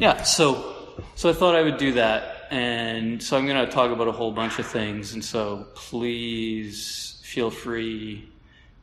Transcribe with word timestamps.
Yeah, 0.00 0.22
so 0.22 0.94
so 1.14 1.28
I 1.28 1.34
thought 1.34 1.54
I 1.54 1.60
would 1.60 1.76
do 1.76 1.92
that, 1.92 2.46
and 2.50 3.22
so 3.22 3.36
I'm 3.36 3.46
going 3.46 3.66
to 3.66 3.70
talk 3.70 3.90
about 3.90 4.08
a 4.08 4.12
whole 4.12 4.32
bunch 4.32 4.58
of 4.58 4.64
things, 4.64 5.12
and 5.12 5.22
so 5.22 5.66
please 5.74 7.20
feel 7.22 7.50
free 7.50 8.26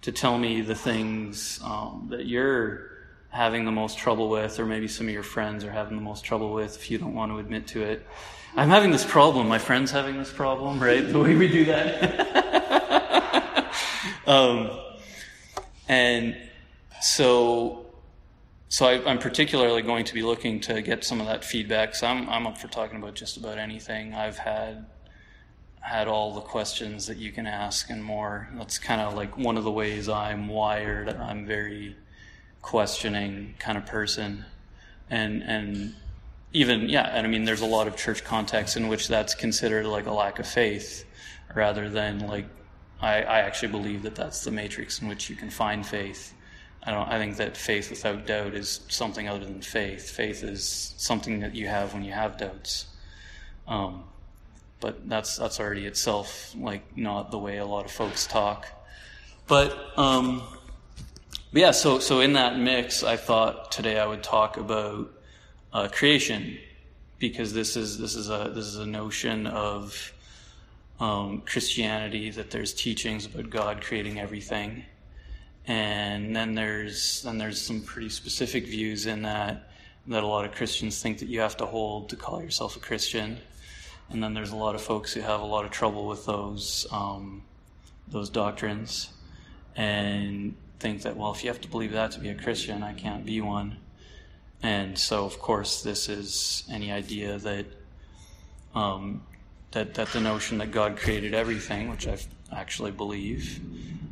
to 0.01 0.11
tell 0.11 0.37
me 0.37 0.61
the 0.61 0.75
things 0.75 1.59
um, 1.63 2.05
that 2.11 2.27
you're 2.27 2.91
having 3.29 3.65
the 3.65 3.71
most 3.71 3.97
trouble 3.97 4.29
with, 4.29 4.59
or 4.59 4.67
maybe 4.67 4.87
some 4.87 5.07
of 5.07 5.13
your 5.13 5.23
friends 5.23 5.63
are 5.63 5.71
having 5.71 5.97
the 5.97 6.03
most 6.03 6.23
trouble 6.23 6.53
with 6.53 6.75
if 6.75 6.91
you 6.91 6.99
don't 6.99 7.15
want 7.15 7.31
to 7.31 7.39
admit 7.39 7.65
to 7.69 7.81
it. 7.81 8.05
I'm 8.55 8.69
having 8.69 8.91
this 8.91 9.03
problem. 9.03 9.47
My 9.47 9.57
friend's 9.57 9.89
having 9.89 10.19
this 10.19 10.31
problem, 10.31 10.79
right? 10.79 11.01
The 11.01 11.17
way 11.17 11.35
we 11.35 11.47
do 11.47 11.65
that. 11.65 12.13
um, 14.27 14.69
and 15.89 16.37
so, 17.01 17.86
so 18.69 18.85
I, 18.85 19.11
am 19.11 19.19
particularly 19.19 19.81
going 19.81 20.05
to 20.05 20.13
be 20.13 20.21
looking 20.21 20.59
to 20.61 20.81
get 20.81 21.03
some 21.03 21.21
of 21.21 21.27
that 21.27 21.45
feedback. 21.45 21.95
So 21.95 22.07
I'm, 22.07 22.29
I'm 22.29 22.45
up 22.47 22.57
for 22.57 22.67
talking 22.67 22.97
about 22.97 23.15
just 23.15 23.37
about 23.37 23.57
anything. 23.57 24.13
I've 24.13 24.37
had 24.37 24.85
had 25.79 26.09
all 26.09 26.33
the 26.33 26.41
questions 26.41 27.07
that 27.07 27.17
you 27.17 27.31
can 27.31 27.47
ask 27.47 27.89
and 27.89 28.03
more. 28.03 28.49
That's 28.55 28.77
kind 28.77 28.99
of 28.99 29.13
like 29.13 29.37
one 29.37 29.57
of 29.57 29.63
the 29.63 29.71
ways 29.71 30.09
I'm 30.09 30.49
wired. 30.49 31.07
I'm 31.09 31.45
very 31.45 31.95
questioning 32.61 33.55
kind 33.57 33.77
of 33.77 33.85
person, 33.85 34.43
and 35.09 35.41
and 35.43 35.95
even 36.51 36.89
yeah, 36.89 37.03
and 37.03 37.25
I 37.25 37.29
mean, 37.29 37.45
there's 37.45 37.61
a 37.61 37.65
lot 37.65 37.87
of 37.87 37.95
church 37.95 38.25
contexts 38.25 38.75
in 38.75 38.89
which 38.89 39.07
that's 39.07 39.33
considered 39.33 39.85
like 39.85 40.07
a 40.07 40.13
lack 40.13 40.39
of 40.39 40.47
faith, 40.47 41.05
rather 41.55 41.89
than 41.89 42.19
like 42.27 42.47
I, 43.01 43.21
I 43.21 43.39
actually 43.39 43.69
believe 43.69 44.03
that 44.03 44.15
that's 44.15 44.43
the 44.43 44.51
matrix 44.51 45.01
in 45.01 45.07
which 45.07 45.29
you 45.29 45.37
can 45.37 45.49
find 45.49 45.85
faith. 45.85 46.33
I 46.87 46.91
don't. 46.91 47.09
I 47.09 47.19
think 47.19 47.35
that 47.37 47.57
faith 47.57 47.89
without 47.89 48.25
doubt 48.25 48.53
is 48.53 48.79
something 48.87 49.27
other 49.27 49.43
than 49.43 49.61
faith. 49.61 50.09
Faith 50.09 50.41
is 50.41 50.95
something 50.97 51.41
that 51.41 51.53
you 51.53 51.67
have 51.67 51.93
when 51.93 52.03
you 52.03 52.13
have 52.13 52.37
doubts. 52.37 52.87
Um, 53.67 54.05
but 54.79 55.07
that's 55.09 55.35
that's 55.35 55.59
already 55.59 55.85
itself 55.85 56.55
like 56.57 56.97
not 56.97 57.29
the 57.29 57.37
way 57.37 57.57
a 57.57 57.65
lot 57.65 57.83
of 57.85 57.91
folks 57.91 58.25
talk. 58.25 58.67
But 59.47 59.77
um, 59.97 60.41
but 61.51 61.61
yeah, 61.61 61.71
so 61.71 61.99
so 61.99 62.21
in 62.21 62.33
that 62.33 62.57
mix, 62.57 63.03
I 63.03 63.17
thought 63.17 63.69
today 63.69 63.99
I 63.99 64.05
would 64.05 64.23
talk 64.23 64.55
about 64.55 65.11
uh, 65.73 65.89
creation 65.91 66.57
because 67.19 67.53
this 67.53 67.75
is 67.75 67.97
this 67.97 68.15
is 68.15 68.29
a 68.29 68.51
this 68.55 68.65
is 68.65 68.77
a 68.77 68.85
notion 68.85 69.45
of 69.45 70.13
um, 70.99 71.41
Christianity 71.45 72.29
that 72.31 72.51
there's 72.51 72.73
teachings 72.73 73.25
about 73.25 73.49
God 73.49 73.81
creating 73.81 74.19
everything, 74.19 74.85
and 75.67 76.35
then 76.35 76.55
there's 76.55 77.21
then 77.23 77.37
there's 77.37 77.61
some 77.61 77.81
pretty 77.81 78.09
specific 78.09 78.65
views 78.65 79.05
in 79.05 79.21
that 79.23 79.69
that 80.07 80.23
a 80.23 80.27
lot 80.27 80.45
of 80.45 80.53
Christians 80.53 81.01
think 81.01 81.19
that 81.19 81.27
you 81.27 81.41
have 81.41 81.57
to 81.57 81.65
hold 81.65 82.09
to 82.09 82.15
call 82.15 82.41
yourself 82.41 82.77
a 82.77 82.79
Christian, 82.79 83.37
and 84.09 84.23
then 84.23 84.33
there's 84.33 84.51
a 84.51 84.55
lot 84.55 84.73
of 84.73 84.81
folks 84.81 85.13
who 85.13 85.21
have 85.21 85.41
a 85.41 85.45
lot 85.45 85.65
of 85.65 85.71
trouble 85.71 86.07
with 86.07 86.25
those 86.25 86.87
um, 86.91 87.43
those 88.07 88.29
doctrines, 88.29 89.09
and 89.75 90.55
think 90.79 91.01
that, 91.01 91.17
well, 91.17 91.31
if 91.31 91.43
you 91.43 91.49
have 91.49 91.61
to 91.61 91.67
believe 91.67 91.91
that 91.91 92.11
to 92.11 92.19
be 92.19 92.29
a 92.29 92.35
Christian, 92.35 92.83
I 92.83 92.93
can't 92.93 93.25
be 93.25 93.41
one. 93.41 93.77
And 94.63 94.97
so, 94.97 95.25
of 95.25 95.39
course, 95.39 95.81
this 95.83 96.09
is 96.09 96.63
any 96.71 96.91
idea 96.91 97.37
that 97.39 97.65
um, 98.73 99.23
that 99.71 99.93
that 99.95 100.07
the 100.09 100.21
notion 100.21 100.59
that 100.59 100.71
God 100.71 100.97
created 100.97 101.33
everything, 101.33 101.89
which 101.89 102.07
I 102.07 102.17
actually 102.51 102.91
believe, 102.91 103.59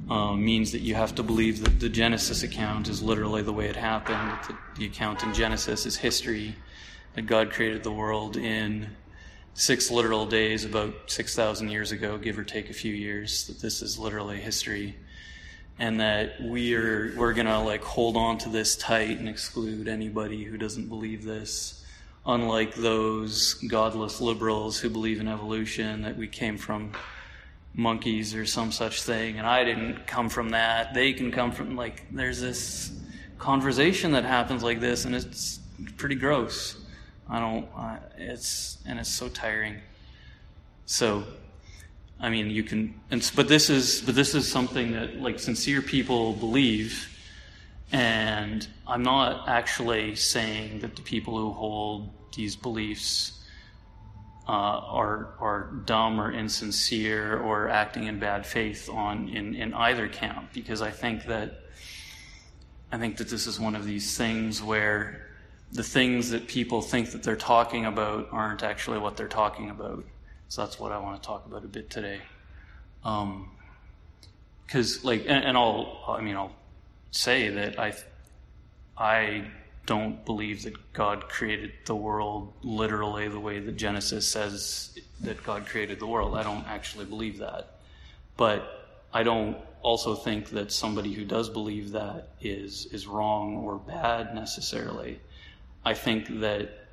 um, 0.10 0.44
means 0.44 0.72
that 0.72 0.82
you 0.82 0.96
have 0.96 1.16
to 1.16 1.24
believe 1.24 1.64
that 1.64 1.80
the 1.80 1.90
Genesis 1.90 2.44
account 2.44 2.88
is 2.88 3.02
literally 3.02 3.42
the 3.42 3.54
way 3.54 3.68
it 3.68 3.76
happened. 3.76 4.18
That 4.18 4.48
the, 4.48 4.80
the 4.80 4.86
account 4.86 5.24
in 5.24 5.34
Genesis 5.34 5.86
is 5.86 5.96
history. 5.96 6.56
That 7.14 7.24
God 7.24 7.52
created 7.52 7.84
the 7.84 7.92
world 7.92 8.38
in 8.38 8.90
six 9.54 9.90
literal 9.90 10.26
days, 10.26 10.66
about 10.66 10.94
six 11.08 11.36
thousand 11.36 11.70
years 11.70 11.92
ago, 11.92 12.18
give 12.18 12.38
or 12.38 12.44
take 12.44 12.70
a 12.70 12.74
few 12.74 12.94
years. 12.94 13.48
That 13.48 13.60
this 13.60 13.82
is 13.82 13.98
literally 13.98 14.40
history 14.40 14.96
and 15.78 16.00
that 16.00 16.36
we're 16.40 17.14
we're 17.18 17.34
gonna 17.34 17.64
like 17.64 17.84
hold 17.84 18.16
on 18.16 18.38
to 18.38 18.50
this 18.50 18.76
tight 18.76 19.18
and 19.18 19.28
exclude 19.28 19.88
anybody 19.88 20.44
who 20.44 20.58
doesn't 20.58 20.88
believe 20.88 21.24
this 21.24 21.84
unlike 22.26 22.74
those 22.76 23.56
godless 23.68 24.22
liberals 24.22 24.80
who 24.80 24.90
believe 24.90 25.20
in 25.20 25.28
evolution 25.28 26.02
that 26.02 26.18
we 26.18 26.28
came 26.28 26.58
from 26.58 26.92
monkeys 27.76 28.34
or 28.34 28.46
some 28.46 28.72
such 28.72 29.02
thing 29.02 29.38
and 29.38 29.46
i 29.46 29.64
didn't 29.64 30.08
come 30.08 30.30
from 30.30 30.50
that. 30.50 30.94
They 30.94 31.12
can 31.14 31.32
come 31.32 31.52
from 31.52 31.76
like 31.76 32.04
there's 32.12 32.40
this 32.40 32.92
conversation 33.38 34.12
that 34.14 34.24
happens 34.24 34.64
like 34.64 34.80
this 34.80 35.06
and 35.06 35.14
it's 35.14 35.60
pretty 35.98 36.16
gross. 36.16 36.78
I 37.30 37.40
don't 37.40 37.68
uh, 37.76 37.98
it's 38.18 38.78
and 38.86 39.00
it's 39.00 39.10
so 39.10 39.28
tiring. 39.28 39.78
So 40.86 41.26
I 42.20 42.30
mean, 42.30 42.50
you 42.50 42.64
can, 42.64 43.00
And, 43.12 43.30
but 43.36 43.48
this 43.48 43.70
is, 43.70 44.02
but 44.02 44.16
this 44.16 44.36
is 44.36 44.50
something 44.50 44.94
that 44.94 45.20
like 45.20 45.38
sincere 45.38 45.82
people 45.82 46.34
believe, 46.34 47.10
and 47.92 48.66
I'm 48.88 49.04
not 49.04 49.50
actually 49.50 50.16
saying 50.16 50.80
that 50.80 50.96
the 50.96 51.02
people 51.02 51.38
who 51.38 51.52
hold 51.52 52.10
these 52.34 52.56
beliefs 52.56 53.44
uh, 54.48 54.52
are 54.52 55.30
are 55.40 55.72
dumb 55.86 56.20
or 56.20 56.32
insincere 56.32 57.38
or 57.40 57.68
acting 57.70 58.04
in 58.06 58.20
bad 58.20 58.46
faith 58.46 58.90
on 58.90 59.30
in, 59.30 59.56
in 59.56 59.74
either 59.74 60.08
camp, 60.08 60.54
because 60.54 60.82
I 60.82 60.92
think 60.92 61.26
that 61.26 61.62
I 62.92 62.98
think 62.98 63.18
that 63.18 63.30
this 63.30 63.48
is 63.48 63.60
one 63.60 63.76
of 63.76 63.86
these 63.86 64.18
things 64.18 64.62
where 64.62 65.26
the 65.72 65.84
things 65.84 66.30
that 66.30 66.48
people 66.48 66.82
think 66.82 67.12
that 67.12 67.24
they're 67.24 67.36
talking 67.36 67.86
about 67.86 68.30
aren't 68.32 68.64
actually 68.64 69.00
what 69.00 69.18
they're 69.18 69.28
talking 69.28 69.70
about. 69.70 70.06
So 70.48 70.64
that's 70.64 70.80
what 70.80 70.92
I 70.92 71.00
want 71.00 71.22
to 71.22 71.28
talk 71.28 71.46
about 71.46 71.66
a 71.66 71.68
bit 71.68 71.90
today. 71.90 72.22
Because, 73.02 74.98
um, 74.98 75.04
like, 75.04 75.22
and, 75.28 75.44
and, 75.44 75.58
I'll, 75.58 76.04
I 76.08 76.22
mean, 76.22 76.36
I'll 76.36 76.56
say 77.12 77.50
that 77.50 77.80
I, 77.80 77.94
I 78.98 79.52
don't 79.86 80.26
believe 80.26 80.64
that 80.64 80.94
God 80.94 81.30
created 81.30 81.72
the 81.86 81.96
world 81.96 82.54
literally 82.64 83.28
the 83.28 83.40
way 83.40 83.60
that 83.60 83.76
Genesis 83.76 84.28
says 84.28 84.98
that 85.22 85.44
God 85.44 85.66
created 85.66 86.00
the 86.00 86.08
world. 86.08 86.36
I 86.36 86.44
don't 86.44 86.66
actually 86.68 87.06
believe 87.06 87.40
that. 87.40 87.80
But 88.38 89.08
I 89.14 89.24
don't 89.24 89.58
also 89.82 90.16
think 90.16 90.50
that 90.50 90.72
somebody 90.72 91.14
who 91.14 91.24
does 91.26 91.50
believe 91.50 91.92
that 91.92 92.30
is 92.42 92.88
is 92.88 93.08
wrong 93.08 93.58
or 93.58 93.78
bad 93.78 94.34
necessarily. 94.34 95.20
I 95.86 95.94
think 95.94 96.40
that 96.42 96.86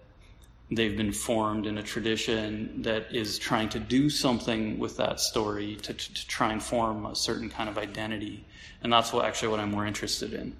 they've 0.71 0.97
been 0.97 1.13
formed 1.13 1.67
in 1.67 1.79
a 1.79 1.83
tradition 1.83 2.83
that 2.83 3.15
is 3.15 3.39
trying 3.39 3.69
to 3.71 3.81
do 3.81 4.09
something 4.09 4.79
with 4.79 4.97
that 4.99 5.21
story 5.21 5.77
to, 5.77 5.93
to, 5.93 6.15
to, 6.15 6.29
try 6.29 6.53
and 6.53 6.63
form 6.63 7.07
a 7.07 7.15
certain 7.15 7.51
kind 7.51 7.69
of 7.69 7.77
identity. 7.77 8.45
And 8.83 8.93
that's 8.93 9.13
what 9.13 9.25
actually 9.25 9.49
what 9.49 9.61
I'm 9.61 9.71
more 9.71 9.87
interested 9.87 10.33
in. 10.33 10.57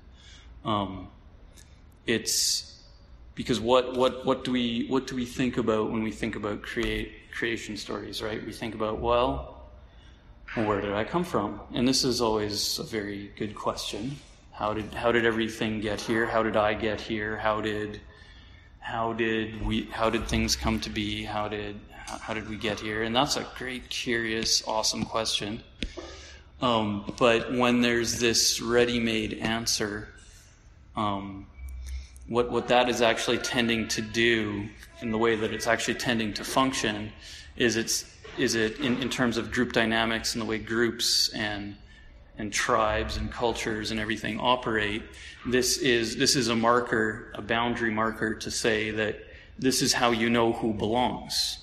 Um, 0.65 1.09
it's 2.07 2.83
because 3.35 3.61
what, 3.61 3.97
what, 3.97 4.27
what 4.27 4.45
do 4.45 4.53
we, 4.53 4.87
what 4.89 5.07
do 5.07 5.17
we 5.17 5.25
think 5.25 5.57
about 5.57 5.91
when 5.91 6.03
we 6.03 6.13
think 6.13 6.37
about 6.37 6.63
create, 6.63 7.31
creation 7.33 7.77
stories, 7.77 8.23
right? 8.23 8.45
We 8.45 8.53
think 8.53 8.75
about, 8.75 9.01
well, 9.01 9.71
where 10.55 10.81
did 10.81 10.93
I 10.93 11.05
come 11.05 11.25
from? 11.25 11.61
And 11.73 11.89
this 11.89 12.05
is 12.05 12.21
always 12.21 12.79
a 12.79 12.83
very 12.83 13.31
good 13.37 13.55
question. 13.55 14.17
How 14.53 14.75
did, 14.75 14.93
how 14.93 15.13
did 15.13 15.25
everything 15.25 15.81
get 15.81 16.01
here? 16.01 16.27
How 16.27 16.43
did 16.43 16.57
I 16.57 16.75
get 16.75 17.01
here? 17.01 17.39
How 17.39 17.63
did, 17.63 18.01
how 18.83 19.13
did 19.13 19.65
we 19.65 19.85
how 19.93 20.11
did 20.11 20.27
things 20.27 20.57
come 20.57 20.81
to 20.81 20.91
be 20.91 21.23
how 21.23 21.47
did 21.47 21.79
how 22.21 22.35
did 22.35 22.49
we 22.49 22.57
get 22.57 22.81
here 22.81 23.05
and 23.05 23.15
that's 23.15 23.37
a 23.37 23.47
great 23.57 23.89
curious 23.89 24.67
awesome 24.67 25.05
question 25.05 25.63
um, 26.61 27.13
but 27.17 27.53
when 27.53 27.81
there's 27.81 28.19
this 28.19 28.61
ready-made 28.61 29.35
answer 29.35 30.09
um, 30.97 31.47
what 32.33 32.51
what 32.51 32.69
that 32.69 32.89
is 32.89 33.03
actually 33.03 33.39
tending 33.39 33.87
to 33.89 34.03
do 34.03 34.69
in 35.01 35.11
the 35.11 35.19
way 35.19 35.37
that 35.37 35.53
it's 35.53 35.67
actually 35.67 35.95
tending 35.95 36.33
to 36.33 36.45
function 36.45 37.13
is 37.57 37.77
it's 37.77 37.97
is 38.39 38.55
it 38.55 38.81
in, 38.81 39.01
in 39.03 39.11
terms 39.11 39.37
of 39.37 39.51
group 39.51 39.73
dynamics 39.73 40.35
and 40.35 40.43
the 40.43 40.47
way 40.47 40.59
groups 40.59 41.29
and 41.35 41.77
and 42.39 42.53
tribes 42.53 43.17
and 43.17 43.31
cultures 43.31 43.91
and 43.91 44.01
everything 44.01 44.41
operate, 44.41 45.03
this 45.47 45.79
is, 45.79 46.17
this 46.17 46.35
is 46.37 46.49
a 46.49 46.57
marker, 46.57 47.33
a 47.35 47.43
boundary 47.43 47.91
marker 47.91 48.35
to 48.35 48.51
say 48.51 48.91
that 48.91 49.21
this 49.59 49.83
is 49.83 49.93
how 49.93 50.11
you 50.11 50.31
know 50.31 50.53
who 50.53 50.73
belongs 50.73 51.59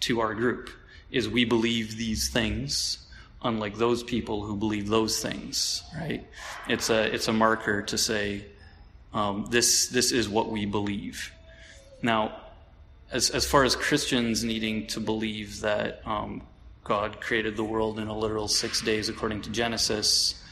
to 0.00 0.20
our 0.20 0.34
group, 0.34 0.70
is 1.10 1.28
we 1.28 1.44
believe 1.44 1.96
these 1.96 2.28
things, 2.30 3.06
unlike 3.42 3.76
those 3.76 4.02
people 4.02 4.42
who 4.42 4.56
believe 4.56 4.88
those 4.88 5.20
things, 5.20 5.82
right? 5.96 6.26
It's 6.68 6.90
a, 6.90 7.14
it's 7.14 7.28
a 7.28 7.32
marker 7.32 7.82
to 7.82 7.98
say, 7.98 8.46
um, 9.14 9.46
this, 9.48 9.86
this 9.86 10.12
is 10.12 10.28
what 10.28 10.50
we 10.50 10.66
believe. 10.66 11.32
Now, 12.02 12.36
as, 13.10 13.30
as 13.30 13.46
far 13.46 13.64
as 13.64 13.76
Christians 13.76 14.44
needing 14.44 14.86
to 14.88 15.00
believe 15.00 15.60
that 15.60 16.02
um, 16.04 16.42
God 16.82 17.20
created 17.20 17.56
the 17.56 17.64
world 17.64 17.98
in 17.98 18.08
a 18.08 18.16
literal 18.16 18.48
six 18.48 18.82
days 18.82 19.08
according 19.08 19.42
to 19.42 19.50
Genesis, 19.50 20.42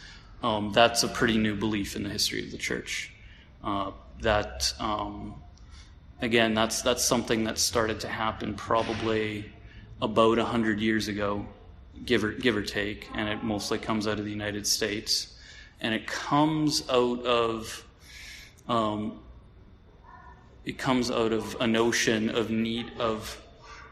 um, 0.42 0.72
that's 0.72 1.02
a 1.02 1.08
pretty 1.08 1.38
new 1.38 1.56
belief 1.56 1.96
in 1.96 2.02
the 2.02 2.08
history 2.08 2.44
of 2.44 2.50
the 2.50 2.58
church. 2.58 3.12
Uh, 3.62 3.90
that 4.20 4.72
um, 4.78 5.34
again, 6.20 6.54
that's 6.54 6.82
that's 6.82 7.04
something 7.04 7.44
that 7.44 7.58
started 7.58 8.00
to 8.00 8.08
happen 8.08 8.54
probably 8.54 9.52
about 10.00 10.38
hundred 10.38 10.80
years 10.80 11.08
ago, 11.08 11.46
give 12.04 12.24
or 12.24 12.32
give 12.32 12.56
or 12.56 12.62
take, 12.62 13.08
and 13.14 13.28
it 13.28 13.42
mostly 13.42 13.78
comes 13.78 14.06
out 14.06 14.18
of 14.18 14.24
the 14.24 14.30
United 14.30 14.66
States, 14.66 15.38
and 15.80 15.94
it 15.94 16.06
comes 16.06 16.88
out 16.88 17.24
of 17.24 17.84
um, 18.68 19.20
it 20.64 20.78
comes 20.78 21.10
out 21.10 21.32
of 21.32 21.56
a 21.60 21.66
notion 21.66 22.30
of 22.30 22.50
need 22.50 22.90
of 22.98 23.38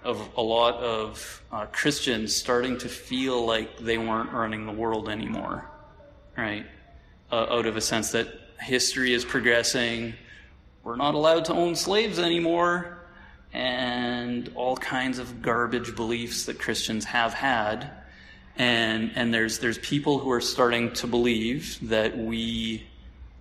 of 0.02 0.31
a 0.37 0.43
lot 0.43 0.76
of 0.76 1.43
uh, 1.52 1.67
Christians 1.67 2.34
starting 2.34 2.78
to 2.78 2.88
feel 2.88 3.44
like 3.44 3.78
they 3.78 3.99
weren't 3.99 4.32
running 4.32 4.64
the 4.64 4.72
world 4.72 5.08
anymore, 5.08 5.69
right? 6.38 6.64
Uh, 7.31 7.46
out 7.50 7.67
of 7.67 7.76
a 7.76 7.81
sense 7.81 8.12
that 8.12 8.28
history 8.61 9.12
is 9.12 9.25
progressing, 9.25 10.14
we're 10.82 10.96
not 10.96 11.14
allowed 11.14 11.44
to 11.46 11.52
own 11.52 11.76
slaves 11.76 12.19
anymore, 12.19 12.99
and 13.52 14.50
all 14.55 14.76
kinds 14.76 15.19
of 15.19 15.43
garbage 15.43 15.94
beliefs 15.94 16.46
that 16.46 16.58
Christians 16.58 17.05
have 17.05 17.34
had. 17.34 17.90
And, 18.56 19.12
and 19.14 19.32
there's, 19.32 19.58
there's 19.58 19.78
people 19.78 20.19
who 20.19 20.31
are 20.31 20.40
starting 20.40 20.93
to 20.94 21.06
believe 21.06 21.78
that 21.88 22.16
we, 22.16 22.87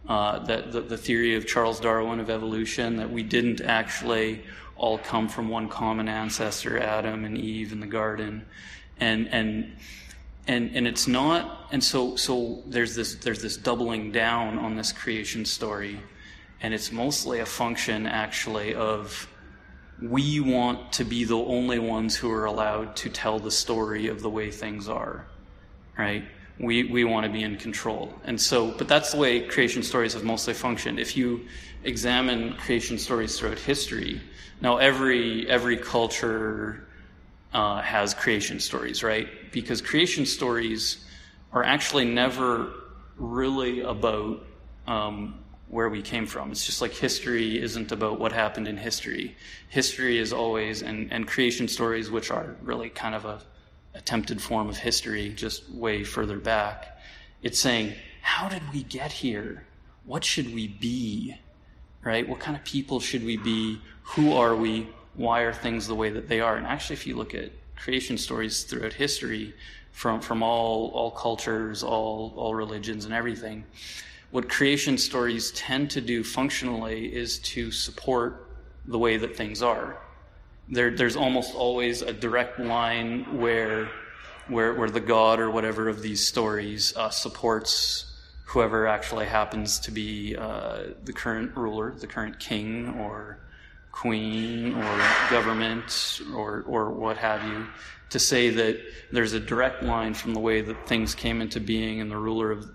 uh, 0.08 0.40
that 0.40 0.72
the, 0.72 0.82
the 0.82 0.98
theory 0.98 1.36
of 1.36 1.46
Charles 1.46 1.80
Darwin 1.80 2.20
of 2.20 2.30
evolution, 2.30 2.98
that 2.98 3.12
we 3.12 3.24
didn't 3.24 3.62
actually 3.62 4.44
all 4.76 4.98
come 4.98 5.28
from 5.28 5.50
one 5.50 5.68
common 5.68 6.08
ancestor, 6.08 6.80
Adam 6.80 7.26
and 7.26 7.38
Eve 7.38 7.72
in 7.72 7.80
the 7.80 7.88
garden. 7.88 8.46
And, 9.00 9.28
and, 9.30 9.76
and, 10.48 10.76
and 10.76 10.88
it's 10.88 11.08
not, 11.08 11.68
and 11.72 11.84
so, 11.84 12.16
so 12.16 12.64
there's 12.66 12.96
this, 12.96 13.16
there's 13.16 13.42
this 13.42 13.58
doubling 13.58 14.12
down 14.12 14.58
on 14.58 14.76
this 14.76 14.92
creation 14.92 15.46
story. 15.46 16.00
And 16.62 16.74
it's 16.74 16.92
mostly 16.92 17.40
a 17.40 17.46
function, 17.46 18.06
actually, 18.06 18.74
of 18.74 19.28
we 20.02 20.40
want 20.40 20.94
to 20.94 21.04
be 21.04 21.24
the 21.26 21.38
only 21.38 21.80
ones 21.80 22.16
who 22.16 22.32
are 22.32 22.46
allowed 22.46 22.96
to 22.98 23.10
tell 23.10 23.40
the 23.40 23.52
story 23.52 24.08
of 24.08 24.22
the 24.22 24.30
way 24.30 24.50
things 24.50 24.88
are, 24.88 25.28
right? 25.98 26.24
We, 26.60 26.84
we 26.84 27.06
want 27.06 27.26
to 27.26 27.32
be 27.32 27.44
in 27.44 27.56
control. 27.56 28.14
And 28.26 28.40
so, 28.40 28.72
but 28.72 28.88
that's 28.88 29.14
the 29.14 29.18
way 29.18 29.48
creation 29.48 29.82
stories 29.82 30.14
have 30.14 30.24
mostly 30.24 30.54
functioned. 30.54 31.00
If 31.00 31.16
you 31.16 31.46
examine 31.84 32.54
creation 32.56 32.98
stories 32.98 33.40
throughout 33.40 33.60
history, 33.60 34.22
now 34.62 34.78
every, 34.78 35.50
every 35.50 35.78
culture 35.78 36.86
uh, 37.54 37.82
has 37.82 38.14
creation 38.14 38.60
stories, 38.60 39.04
right? 39.04 39.28
Because 39.52 39.82
creation 39.82 40.26
stories 40.26 41.06
are 41.54 41.64
actually 41.64 42.06
never 42.06 42.74
really 43.18 43.82
about 43.82 44.46
um, 44.86 45.40
where 45.70 45.90
we 45.90 46.02
came 46.02 46.26
from. 46.26 46.52
It's 46.52 46.66
just 46.66 46.82
like 46.82 46.92
history 46.92 47.62
isn't 47.62 47.92
about 47.92 48.20
what 48.20 48.32
happened 48.32 48.68
in 48.68 48.78
history. 48.78 49.36
History 49.70 50.18
is 50.18 50.34
always, 50.34 50.82
and, 50.82 51.12
and 51.12 51.28
creation 51.28 51.68
stories, 51.68 52.12
which 52.12 52.32
are 52.32 52.56
really 52.62 52.90
kind 52.90 53.16
of 53.16 53.26
a 53.26 53.42
attempted 53.94 54.42
form 54.42 54.70
of 54.70 54.78
history, 54.78 55.30
just 55.30 55.70
way 55.70 56.04
further 56.04 56.38
back. 56.38 57.00
It's 57.42 57.60
saying, 57.60 57.94
how 58.22 58.50
did 58.50 58.62
we 58.74 58.84
get 58.84 59.12
here? 59.12 59.66
What 60.06 60.24
should 60.24 60.54
we 60.54 60.68
be? 60.68 61.36
Right? 62.04 62.28
What 62.28 62.40
kind 62.40 62.56
of 62.56 62.64
people 62.64 63.00
should 63.00 63.26
we 63.26 63.38
be? 63.38 63.82
Who 64.04 64.34
are 64.34 64.56
we? 64.56 64.88
Why 65.16 65.42
are 65.42 65.54
things 65.54 65.88
the 65.88 65.96
way 65.96 66.10
that 66.10 66.28
they 66.28 66.40
are? 66.40 66.56
And 66.56 66.66
actually, 66.66 66.96
if 66.96 67.08
you 67.08 67.16
look 67.16 67.36
at 67.36 67.52
creation 67.76 68.18
stories 68.18 68.64
throughout 68.64 68.94
history, 68.94 69.54
from, 69.92 70.22
from 70.22 70.44
all, 70.44 70.92
all 70.94 71.12
cultures, 71.12 71.84
all, 71.84 72.34
all 72.38 72.56
religions, 72.56 73.06
and 73.06 73.14
everything, 73.14 73.66
what 74.32 74.48
creation 74.48 74.98
stories 74.98 75.52
tend 75.52 75.90
to 75.92 76.02
do 76.02 76.24
functionally 76.24 77.14
is 77.14 77.40
to 77.40 77.72
support 77.72 78.48
the 78.86 78.98
way 78.98 79.18
that 79.18 79.36
things 79.36 79.62
are. 79.62 79.98
There, 80.72 80.96
there's 80.96 81.16
almost 81.16 81.56
always 81.56 82.02
a 82.02 82.14
direct 82.14 82.60
line 82.60 83.40
where, 83.40 83.90
where, 84.48 84.74
where 84.76 84.90
the 84.90 85.00
god 85.00 85.40
or 85.40 85.50
whatever 85.50 85.90
of 85.90 86.02
these 86.02 86.26
stories 86.26 86.96
uh, 86.96 87.10
supports 87.10 88.06
whoever 88.46 88.88
actually 88.88 89.26
happens 89.26 89.80
to 89.80 89.92
be 89.92 90.36
uh, 90.36 90.84
the 91.04 91.14
current 91.14 91.56
ruler, 91.56 91.94
the 91.94 92.08
current 92.08 92.40
king 92.40 92.90
or 93.00 93.40
queen 93.92 94.76
or 94.76 95.02
government 95.30 96.22
or, 96.34 96.64
or 96.68 96.92
what 96.92 97.18
have 97.18 97.44
you, 97.44 97.66
to 98.10 98.20
say 98.20 98.50
that 98.50 98.80
there's 99.12 99.34
a 99.34 99.40
direct 99.40 99.84
line 99.84 100.14
from 100.14 100.34
the 100.34 100.40
way 100.40 100.62
that 100.62 100.88
things 100.88 101.14
came 101.14 101.42
into 101.42 101.60
being 101.60 102.02
and 102.02 102.10
the 102.10 102.18
ruler 102.18 102.52
of 102.52 102.70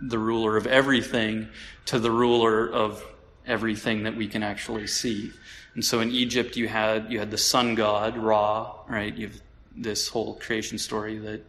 the 0.00 0.18
ruler 0.18 0.56
of 0.56 0.66
everything 0.66 1.48
to 1.86 1.98
the 1.98 2.10
ruler 2.10 2.70
of 2.70 3.04
everything 3.46 4.04
that 4.04 4.16
we 4.16 4.28
can 4.28 4.42
actually 4.42 4.86
see. 4.86 5.32
And 5.74 5.84
so 5.84 6.00
in 6.00 6.10
Egypt, 6.10 6.56
you 6.56 6.68
had 6.68 7.10
you 7.12 7.18
had 7.18 7.30
the 7.30 7.38
sun 7.38 7.74
god 7.74 8.16
Ra, 8.16 8.74
right? 8.88 9.14
You 9.14 9.28
have 9.28 9.40
this 9.76 10.08
whole 10.08 10.34
creation 10.34 10.78
story 10.78 11.18
that 11.18 11.44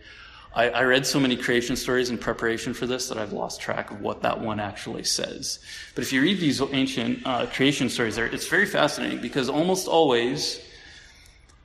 I, 0.54 0.70
I, 0.70 0.84
read 0.84 1.08
so 1.08 1.20
many 1.20 1.38
creation 1.38 1.76
stories 1.76 2.10
in 2.10 2.18
preparation 2.18 2.74
for 2.74 2.86
this 2.86 3.08
that 3.08 3.18
I've 3.18 3.32
lost 3.32 3.62
track 3.62 3.90
of 3.90 4.02
what 4.02 4.22
that 4.22 4.40
one 4.40 4.60
actually 4.60 5.06
says. 5.06 5.60
But 5.96 6.04
if 6.04 6.12
you 6.12 6.22
read 6.22 6.40
these 6.40 6.62
ancient 6.62 7.26
uh, 7.26 7.46
creation 7.48 7.90
stories, 7.90 8.18
there, 8.18 8.26
it's 8.26 8.48
very 8.48 8.66
fascinating 8.66 9.22
because 9.22 9.50
almost 9.50 9.88
always 9.88 10.60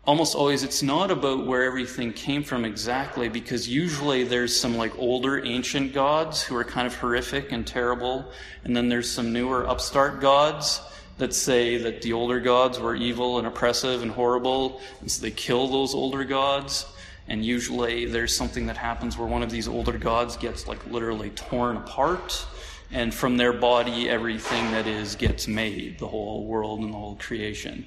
almost 0.07 0.37
always 0.37 0.63
it's 0.63 0.85
not 0.85 1.11
about 1.11 1.47
where 1.47 1.65
everything 1.65 2.13
came 2.13 2.45
from 2.45 2.65
exactly 2.65 3.29
because 3.29 3.69
usually 3.69 4.23
there's 4.23 4.59
some 4.59 4.77
like 4.77 4.97
older 4.99 5.45
ancient 5.45 5.93
gods 5.93 6.43
who 6.43 6.55
are 6.55 6.63
kind 6.63 6.87
of 6.87 6.95
horrific 6.95 7.51
and 7.51 7.67
terrible 7.67 8.31
and 8.63 8.77
then 8.77 8.89
there's 8.89 9.11
some 9.11 9.33
newer 9.33 9.67
upstart 9.69 10.21
gods 10.21 10.81
that 11.19 11.35
say 11.35 11.79
that 11.79 12.03
the 12.03 12.13
older 12.13 12.41
gods 12.41 12.79
were 12.79 12.95
evil 12.95 13.39
and 13.39 13.47
oppressive 13.47 14.03
and 14.03 14.11
horrible 14.11 14.81
and 15.01 15.11
so 15.11 15.23
they 15.23 15.31
kill 15.31 15.69
those 15.69 15.95
older 15.95 16.25
gods 16.25 16.87
and 17.29 17.45
usually 17.45 18.07
there's 18.07 18.37
something 18.37 18.67
that 18.67 18.77
happens 18.77 19.17
where 19.17 19.27
one 19.27 19.43
of 19.43 19.51
these 19.51 19.67
older 19.69 19.99
gods 19.99 20.37
gets 20.37 20.67
like 20.67 20.85
literally 20.91 21.31
torn 21.31 21.77
apart 21.77 22.47
and 22.93 23.13
from 23.13 23.37
their 23.37 23.53
body 23.53 24.09
everything 24.09 24.71
that 24.71 24.87
is 24.87 25.17
gets 25.17 25.49
made 25.49 25.99
the 25.99 26.07
whole 26.07 26.47
world 26.47 26.81
and 26.81 26.93
the 26.93 26.99
whole 26.99 27.17
creation 27.17 27.87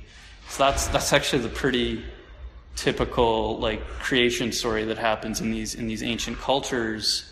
so 0.50 0.64
that's 0.64 0.88
that's 0.88 1.14
actually 1.14 1.42
the 1.42 1.50
pretty 1.50 2.04
typical 2.76 3.60
like 3.60 3.86
creation 4.00 4.52
story 4.52 4.86
that 4.86 4.98
happens 4.98 5.42
in 5.42 5.52
these 5.52 5.76
in 5.76 5.88
these 5.88 6.02
ancient 6.02 6.38
cultures 6.40 7.30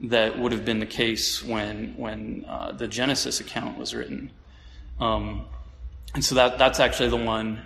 that 0.00 0.38
would 0.38 0.52
have 0.52 0.64
been 0.64 0.78
the 0.78 0.86
case 0.86 1.42
when 1.42 1.94
when 1.96 2.44
uh, 2.48 2.72
the 2.72 2.88
Genesis 2.88 3.40
account 3.40 3.78
was 3.78 3.94
written. 3.94 4.30
Um, 5.00 5.44
and 6.14 6.24
so 6.24 6.36
that 6.36 6.58
that's 6.58 6.80
actually 6.80 7.10
the 7.10 7.16
one. 7.16 7.60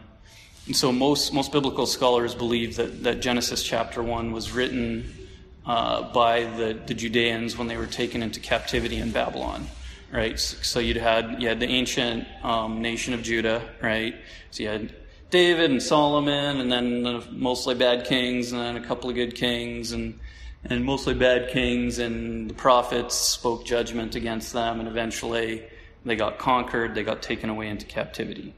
And 0.67 0.77
so 0.77 0.93
most 0.93 1.33
most 1.33 1.53
biblical 1.53 1.87
scholars 1.87 2.35
believe 2.35 2.77
that 2.77 3.05
that 3.05 3.21
Genesis 3.21 3.63
chapter 3.63 4.03
one 4.03 4.33
was 4.33 4.53
written 4.53 5.13
uh, 5.67 6.13
by 6.13 6.45
the, 6.45 6.79
the 6.87 6.95
Judeans 6.95 7.57
when 7.57 7.69
they 7.69 7.77
were 7.77 7.87
taken 7.87 8.23
into 8.23 8.41
captivity 8.41 8.97
in 8.97 9.11
Babylon 9.13 9.67
right? 10.13 10.39
So 10.39 10.81
you'd 10.81 10.97
had 10.97 11.41
you 11.41 11.49
had 11.49 11.61
the 11.61 11.69
ancient 11.69 12.27
um, 12.43 12.83
nation 12.83 13.15
of 13.15 13.23
Judah, 13.23 13.63
right? 13.81 14.15
So 14.51 14.63
you 14.63 14.69
had 14.69 14.95
David 15.31 15.71
and 15.71 15.83
Solomon, 15.83 16.61
and 16.61 16.71
then 16.71 17.23
mostly 17.31 17.75
bad 17.75 18.07
kings, 18.07 18.53
and 18.53 18.61
then 18.61 18.77
a 18.77 18.87
couple 18.87 19.09
of 19.09 19.17
good 19.17 19.35
kings, 19.35 19.93
and 19.93 20.19
and 20.65 20.85
mostly 20.85 21.15
bad 21.15 21.51
kings, 21.51 21.99
and 21.99 22.51
the 22.51 22.55
prophets 22.55 23.15
spoke 23.15 23.65
judgment 23.65 24.15
against 24.15 24.53
them, 24.53 24.81
and 24.81 24.89
eventually 24.89 25.63
they 26.05 26.17
got 26.17 26.39
conquered. 26.39 26.95
They 26.95 27.03
got 27.03 27.23
taken 27.23 27.51
away 27.51 27.69
into 27.69 27.87
captivity, 27.87 28.55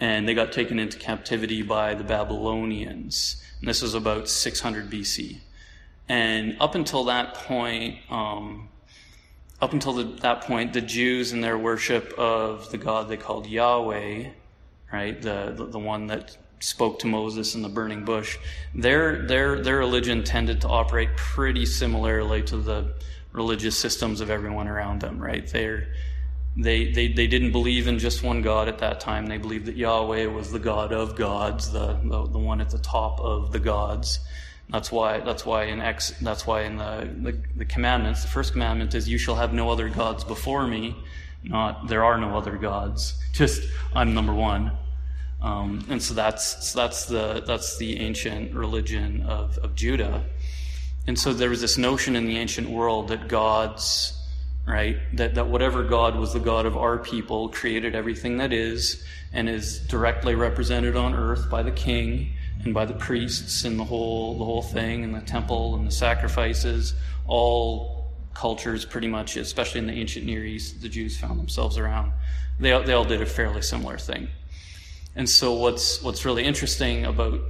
and 0.00 0.28
they 0.28 0.34
got 0.34 0.52
taken 0.52 0.78
into 0.78 0.98
captivity 0.98 1.62
by 1.62 1.94
the 1.94 2.04
Babylonians. 2.04 3.42
And 3.60 3.68
this 3.68 3.82
was 3.82 3.94
about 3.94 4.28
600 4.28 4.90
BC. 4.90 5.38
And 6.08 6.56
up 6.60 6.74
until 6.74 7.04
that 7.04 7.34
point, 7.34 7.98
um, 8.10 8.68
up 9.60 9.72
until 9.72 9.94
the, 9.94 10.04
that 10.20 10.42
point, 10.42 10.72
the 10.72 10.80
Jews 10.80 11.32
in 11.32 11.40
their 11.40 11.58
worship 11.58 12.12
of 12.18 12.70
the 12.70 12.78
God 12.78 13.08
they 13.08 13.16
called 13.16 13.46
Yahweh, 13.46 14.28
right, 14.92 15.20
the, 15.20 15.54
the, 15.56 15.66
the 15.66 15.78
one 15.78 16.06
that 16.08 16.36
spoke 16.60 16.98
to 17.00 17.06
Moses 17.06 17.54
in 17.54 17.62
the 17.62 17.68
burning 17.68 18.04
bush, 18.04 18.38
their, 18.74 19.26
their, 19.26 19.62
their 19.62 19.78
religion 19.78 20.24
tended 20.24 20.60
to 20.62 20.68
operate 20.68 21.16
pretty 21.16 21.66
similarly 21.66 22.42
to 22.42 22.56
the 22.56 22.94
religious 23.32 23.76
systems 23.76 24.20
of 24.20 24.30
everyone 24.30 24.68
around 24.68 25.00
them, 25.00 25.18
right? 25.18 25.46
They're, 25.46 25.88
they, 26.56 26.90
they, 26.90 27.08
they 27.08 27.26
didn't 27.26 27.52
believe 27.52 27.86
in 27.86 27.98
just 27.98 28.22
one 28.22 28.42
God 28.42 28.68
at 28.68 28.78
that 28.78 29.00
time. 29.00 29.26
They 29.26 29.38
believed 29.38 29.66
that 29.66 29.76
Yahweh 29.76 30.26
was 30.26 30.50
the 30.50 30.58
God 30.58 30.92
of 30.92 31.14
gods, 31.14 31.70
the, 31.70 31.98
the, 32.02 32.26
the 32.26 32.38
one 32.38 32.60
at 32.60 32.70
the 32.70 32.78
top 32.78 33.20
of 33.20 33.52
the 33.52 33.60
gods. 33.60 34.20
That's 34.68 34.90
why. 34.90 35.20
That's 35.20 35.46
why 35.46 35.64
in 35.64 35.80
X. 35.80 36.12
That's 36.20 36.46
why 36.46 36.62
in 36.62 36.76
the, 36.78 37.08
the, 37.22 37.38
the 37.56 37.64
commandments, 37.64 38.22
the 38.22 38.28
first 38.28 38.52
commandment 38.52 38.94
is, 38.94 39.08
"You 39.08 39.16
shall 39.16 39.36
have 39.36 39.52
no 39.52 39.70
other 39.70 39.88
gods 39.88 40.24
before 40.24 40.66
me." 40.66 40.96
Not 41.44 41.86
there 41.86 42.04
are 42.04 42.18
no 42.18 42.36
other 42.36 42.56
gods. 42.56 43.14
Just 43.32 43.62
I'm 43.94 44.12
number 44.14 44.34
one. 44.34 44.72
Um, 45.40 45.84
and 45.88 46.02
so 46.02 46.14
that's 46.14 46.68
so 46.68 46.80
that's 46.80 47.04
the 47.06 47.44
that's 47.46 47.76
the 47.78 48.00
ancient 48.00 48.54
religion 48.54 49.22
of, 49.22 49.56
of 49.58 49.76
Judah. 49.76 50.24
And 51.06 51.16
so 51.16 51.32
there 51.32 51.50
was 51.50 51.60
this 51.60 51.78
notion 51.78 52.16
in 52.16 52.26
the 52.26 52.36
ancient 52.36 52.68
world 52.68 53.08
that 53.08 53.28
gods 53.28 54.20
right? 54.66 54.98
That, 55.14 55.36
that 55.36 55.46
whatever 55.46 55.84
God 55.84 56.16
was 56.16 56.32
the 56.32 56.40
God 56.40 56.66
of 56.66 56.76
our 56.76 56.98
people, 56.98 57.48
created 57.48 57.94
everything 57.94 58.38
that 58.38 58.52
is, 58.52 59.04
and 59.32 59.48
is 59.48 59.78
directly 59.78 60.34
represented 60.34 60.96
on 60.96 61.14
earth 61.14 61.48
by 61.48 61.62
the 61.62 61.70
king 61.70 62.32
and 62.64 62.74
by 62.74 62.84
the 62.84 62.94
priests 62.94 63.64
and 63.64 63.78
the 63.78 63.84
whole, 63.84 64.38
the 64.38 64.44
whole 64.44 64.62
thing, 64.62 65.04
and 65.04 65.14
the 65.14 65.20
temple 65.20 65.76
and 65.76 65.86
the 65.86 65.90
sacrifices. 65.92 66.94
All 67.28 68.10
cultures, 68.34 68.84
pretty 68.84 69.08
much, 69.08 69.36
especially 69.36 69.80
in 69.80 69.86
the 69.86 69.92
ancient 69.92 70.26
Near 70.26 70.44
East, 70.44 70.82
the 70.82 70.88
Jews 70.88 71.16
found 71.16 71.38
themselves 71.38 71.78
around. 71.78 72.12
They, 72.58 72.70
they 72.82 72.92
all 72.92 73.04
did 73.04 73.22
a 73.22 73.26
fairly 73.26 73.62
similar 73.62 73.98
thing. 73.98 74.28
And 75.14 75.28
so, 75.28 75.54
what's, 75.54 76.02
what's 76.02 76.24
really 76.24 76.44
interesting 76.44 77.06
about 77.06 77.40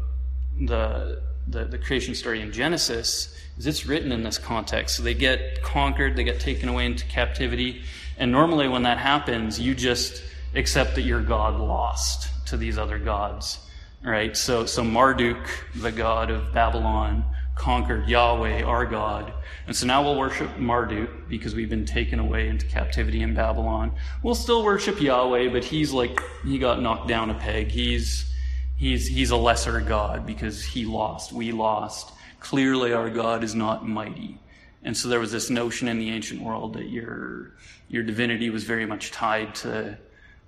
the, 0.61 1.23
the, 1.49 1.65
the 1.65 1.79
creation 1.79 2.15
story 2.15 2.41
in 2.41 2.53
Genesis 2.53 3.35
is 3.59 3.67
it's 3.67 3.87
written 3.87 4.13
in 4.13 4.23
this 4.23 4.39
context. 4.39 4.97
So 4.97 5.03
they 5.03 5.15
get 5.15 5.63
conquered, 5.63 6.17
they 6.17 6.25
get 6.25 6.41
taken 6.41 6.69
away 6.69 6.87
into 6.87 7.05
captivity, 7.07 7.83
and 8.19 8.33
normally 8.33 8.69
when 8.69 8.83
that 8.85 8.99
happens, 8.99 9.61
you 9.61 9.75
just 9.75 10.23
accept 10.55 10.95
that 10.95 11.03
your 11.03 11.21
God 11.21 11.61
lost 11.61 12.29
to 12.47 12.57
these 12.57 12.79
other 12.79 12.99
gods, 12.99 13.59
right? 14.03 14.37
So, 14.37 14.67
so 14.67 14.83
Marduk, 14.83 15.47
the 15.75 15.93
god 15.93 16.31
of 16.31 16.53
Babylon, 16.53 17.25
conquered 17.55 18.09
Yahweh, 18.09 18.63
our 18.63 18.87
God. 18.87 19.33
And 19.67 19.75
so 19.75 19.87
now 19.87 20.03
we'll 20.03 20.19
worship 20.19 20.59
Marduk 20.59 21.29
because 21.29 21.55
we've 21.55 21.71
been 21.71 21.87
taken 21.87 22.21
away 22.21 22.49
into 22.49 22.67
captivity 22.67 23.23
in 23.23 23.35
Babylon. 23.35 23.93
We'll 24.23 24.35
still 24.35 24.63
worship 24.63 25.01
Yahweh, 25.01 25.49
but 25.49 25.65
he's 25.65 25.93
like, 25.93 26.21
he 26.45 26.59
got 26.59 26.81
knocked 26.81 27.09
down 27.09 27.31
a 27.31 27.35
peg. 27.35 27.69
He's, 27.69 28.33
he's, 28.77 29.09
he's 29.09 29.31
a 29.31 29.37
lesser 29.37 29.81
God 29.81 30.27
because 30.27 30.63
he 30.63 30.85
lost. 30.85 31.33
We 31.33 31.51
lost 31.51 32.13
clearly 32.40 32.93
our 32.93 33.11
God 33.11 33.45
is 33.45 33.55
not 33.55 33.87
mighty. 33.87 34.38
And 34.83 34.97
so 34.97 35.09
there 35.09 35.21
was 35.21 35.33
this 35.33 35.50
notion 35.50 35.88
in 35.88 35.99
the 35.99 36.11
ancient 36.11 36.40
world 36.40 36.75
that 36.75 36.88
your, 36.88 37.52
your 37.88 38.02
divinity 38.02 38.50
was 38.50 38.64
very 38.64 38.87
much 38.87 39.11
tied 39.11 39.55
to, 39.57 39.99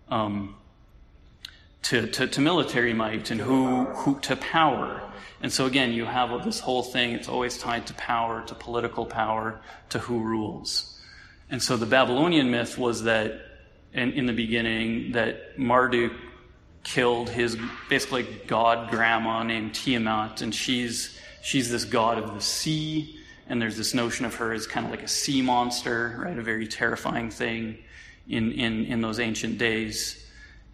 um, 0.08 0.54
to, 1.82 2.06
to, 2.06 2.26
to, 2.28 2.40
military 2.40 2.94
might 2.94 3.30
and 3.30 3.40
who, 3.40 3.84
who, 3.86 4.20
to 4.20 4.36
power. 4.36 5.02
And 5.42 5.52
so 5.52 5.66
again, 5.66 5.92
you 5.92 6.04
have 6.04 6.44
this 6.44 6.60
whole 6.60 6.82
thing, 6.82 7.12
it's 7.12 7.28
always 7.28 7.58
tied 7.58 7.86
to 7.88 7.94
power, 7.94 8.42
to 8.46 8.54
political 8.54 9.06
power, 9.06 9.60
to 9.90 9.98
who 9.98 10.20
rules. 10.20 11.00
And 11.50 11.62
so 11.62 11.76
the 11.76 11.86
Babylonian 11.86 12.50
myth 12.50 12.78
was 12.78 13.04
that 13.04 13.40
in, 13.92 14.12
in 14.12 14.26
the 14.26 14.32
beginning, 14.32 15.12
that 15.12 15.58
Marduk 15.58 16.12
killed 16.84 17.28
his 17.28 17.56
basically 17.88 18.22
god 18.46 18.90
grandma 18.90 19.42
named 19.42 19.74
Tiamat, 19.74 20.42
and 20.42 20.54
she's 20.54 21.18
she's 21.42 21.70
this 21.70 21.84
god 21.84 22.18
of 22.18 22.34
the 22.34 22.40
sea, 22.40 23.18
and 23.48 23.60
there's 23.60 23.76
this 23.76 23.94
notion 23.94 24.26
of 24.26 24.34
her 24.36 24.52
as 24.52 24.66
kind 24.66 24.86
of 24.86 24.90
like 24.90 25.02
a 25.02 25.08
sea 25.08 25.40
monster, 25.42 26.18
right? 26.18 26.38
A 26.38 26.42
very 26.42 26.66
terrifying 26.66 27.30
thing 27.30 27.78
in, 28.28 28.52
in, 28.52 28.84
in 28.84 29.00
those 29.00 29.20
ancient 29.20 29.58
days. 29.58 30.24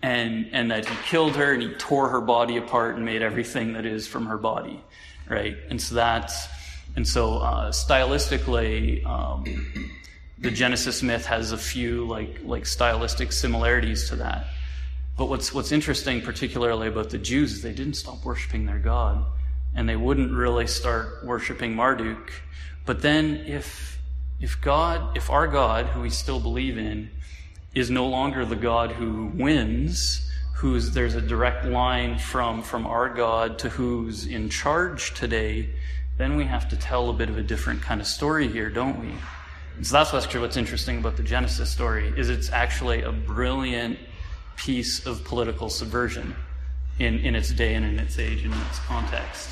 And, 0.02 0.50
and 0.52 0.70
that 0.70 0.86
he 0.86 0.96
killed 1.04 1.36
her 1.36 1.54
and 1.54 1.62
he 1.62 1.72
tore 1.74 2.10
her 2.10 2.20
body 2.20 2.58
apart 2.58 2.96
and 2.96 3.06
made 3.06 3.22
everything 3.22 3.72
that 3.72 3.86
is 3.86 4.06
from 4.06 4.26
her 4.26 4.36
body, 4.36 4.82
right? 5.30 5.56
And 5.70 5.80
so 5.80 5.94
that's, 5.94 6.46
and 6.94 7.08
so 7.08 7.38
uh, 7.38 7.70
stylistically, 7.70 9.06
um, 9.06 9.44
the 10.38 10.50
Genesis 10.50 11.02
myth 11.02 11.24
has 11.24 11.52
a 11.52 11.56
few 11.56 12.06
like, 12.06 12.40
like 12.44 12.66
stylistic 12.66 13.32
similarities 13.32 14.10
to 14.10 14.16
that. 14.16 14.48
But 15.16 15.30
what's, 15.30 15.54
what's 15.54 15.72
interesting, 15.72 16.20
particularly 16.20 16.88
about 16.88 17.08
the 17.08 17.18
Jews, 17.18 17.52
is 17.52 17.62
they 17.62 17.72
didn't 17.72 17.94
stop 17.94 18.22
worshiping 18.26 18.66
their 18.66 18.80
God 18.80 19.24
and 19.74 19.88
they 19.88 19.96
wouldn't 19.96 20.32
really 20.32 20.66
start 20.66 21.24
worshiping 21.24 21.74
Marduk. 21.74 22.32
But 22.86 23.02
then 23.02 23.36
if, 23.46 23.98
if 24.40 24.60
God, 24.60 25.16
if 25.16 25.30
our 25.30 25.46
God, 25.46 25.86
who 25.86 26.02
we 26.02 26.10
still 26.10 26.40
believe 26.40 26.78
in, 26.78 27.10
is 27.74 27.90
no 27.90 28.06
longer 28.06 28.44
the 28.44 28.56
God 28.56 28.92
who 28.92 29.32
wins, 29.34 30.30
who's, 30.54 30.92
there's 30.92 31.14
a 31.14 31.20
direct 31.20 31.64
line 31.64 32.18
from, 32.18 32.62
from 32.62 32.86
our 32.86 33.08
God 33.08 33.58
to 33.60 33.68
who's 33.68 34.26
in 34.26 34.48
charge 34.48 35.14
today, 35.14 35.70
then 36.16 36.36
we 36.36 36.44
have 36.44 36.68
to 36.68 36.76
tell 36.76 37.10
a 37.10 37.12
bit 37.12 37.28
of 37.28 37.36
a 37.36 37.42
different 37.42 37.82
kind 37.82 38.00
of 38.00 38.06
story 38.06 38.46
here, 38.46 38.70
don't 38.70 39.00
we? 39.00 39.12
So 39.82 39.96
that's 39.96 40.12
what's 40.12 40.56
interesting 40.56 40.98
about 40.98 41.16
the 41.16 41.24
Genesis 41.24 41.68
story, 41.68 42.12
is 42.16 42.30
it's 42.30 42.50
actually 42.50 43.02
a 43.02 43.10
brilliant 43.10 43.98
piece 44.56 45.04
of 45.04 45.24
political 45.24 45.68
subversion 45.68 46.36
in, 47.00 47.18
in 47.18 47.34
its 47.34 47.50
day 47.50 47.74
and 47.74 47.84
in 47.84 47.98
its 47.98 48.20
age 48.20 48.44
and 48.44 48.54
in 48.54 48.60
its 48.60 48.78
context. 48.80 49.48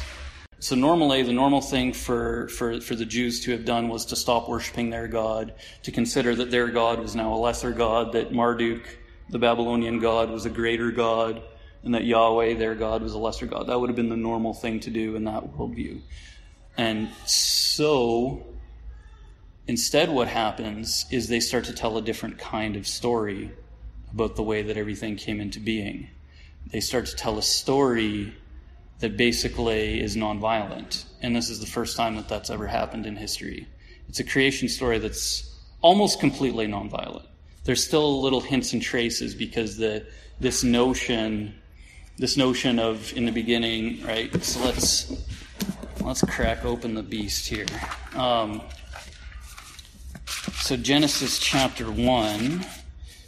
So 0.62 0.76
normally, 0.76 1.24
the 1.24 1.32
normal 1.32 1.60
thing 1.60 1.92
for, 1.92 2.46
for, 2.46 2.80
for 2.80 2.94
the 2.94 3.04
Jews 3.04 3.40
to 3.40 3.50
have 3.50 3.64
done 3.64 3.88
was 3.88 4.06
to 4.06 4.16
stop 4.16 4.48
worshiping 4.48 4.90
their 4.90 5.08
God, 5.08 5.54
to 5.82 5.90
consider 5.90 6.36
that 6.36 6.52
their 6.52 6.68
God 6.68 7.00
was 7.00 7.16
now 7.16 7.34
a 7.34 7.36
lesser 7.36 7.72
God, 7.72 8.12
that 8.12 8.32
Marduk, 8.32 8.84
the 9.28 9.40
Babylonian 9.40 9.98
God, 9.98 10.30
was 10.30 10.46
a 10.46 10.50
greater 10.50 10.92
God, 10.92 11.42
and 11.82 11.92
that 11.96 12.04
Yahweh, 12.04 12.54
their 12.54 12.76
God, 12.76 13.02
was 13.02 13.12
a 13.12 13.18
lesser 13.18 13.44
God. 13.44 13.66
That 13.66 13.80
would 13.80 13.88
have 13.88 13.96
been 13.96 14.08
the 14.08 14.16
normal 14.16 14.54
thing 14.54 14.78
to 14.80 14.90
do 14.90 15.16
in 15.16 15.24
that 15.24 15.42
worldview. 15.42 16.00
And 16.76 17.08
so, 17.26 18.46
instead, 19.66 20.10
what 20.10 20.28
happens 20.28 21.06
is 21.10 21.26
they 21.26 21.40
start 21.40 21.64
to 21.64 21.72
tell 21.72 21.98
a 21.98 22.02
different 22.02 22.38
kind 22.38 22.76
of 22.76 22.86
story 22.86 23.50
about 24.12 24.36
the 24.36 24.44
way 24.44 24.62
that 24.62 24.76
everything 24.76 25.16
came 25.16 25.40
into 25.40 25.58
being. 25.58 26.06
They 26.68 26.78
start 26.78 27.06
to 27.06 27.16
tell 27.16 27.36
a 27.36 27.42
story 27.42 28.36
that 29.02 29.16
basically 29.16 30.00
is 30.00 30.14
nonviolent. 30.16 31.04
And 31.22 31.34
this 31.34 31.50
is 31.50 31.58
the 31.58 31.66
first 31.66 31.96
time 31.96 32.14
that 32.14 32.28
that's 32.28 32.50
ever 32.50 32.68
happened 32.68 33.04
in 33.04 33.16
history. 33.16 33.66
It's 34.08 34.20
a 34.20 34.24
creation 34.24 34.68
story 34.68 35.00
that's 35.00 35.58
almost 35.80 36.20
completely 36.20 36.68
nonviolent. 36.68 37.26
There's 37.64 37.82
still 37.82 38.22
little 38.22 38.40
hints 38.40 38.72
and 38.72 38.80
traces 38.80 39.34
because 39.34 39.76
the 39.76 40.06
this 40.38 40.62
notion 40.62 41.54
this 42.18 42.36
notion 42.36 42.78
of 42.78 43.12
in 43.16 43.24
the 43.24 43.32
beginning, 43.32 44.04
right? 44.04 44.30
So 44.44 44.64
let's 44.64 45.12
let's 46.00 46.22
crack 46.22 46.64
open 46.64 46.94
the 46.94 47.02
beast 47.02 47.48
here. 47.48 47.66
Um, 48.14 48.62
so 50.60 50.76
Genesis 50.76 51.40
chapter 51.40 51.90
one 51.90 52.64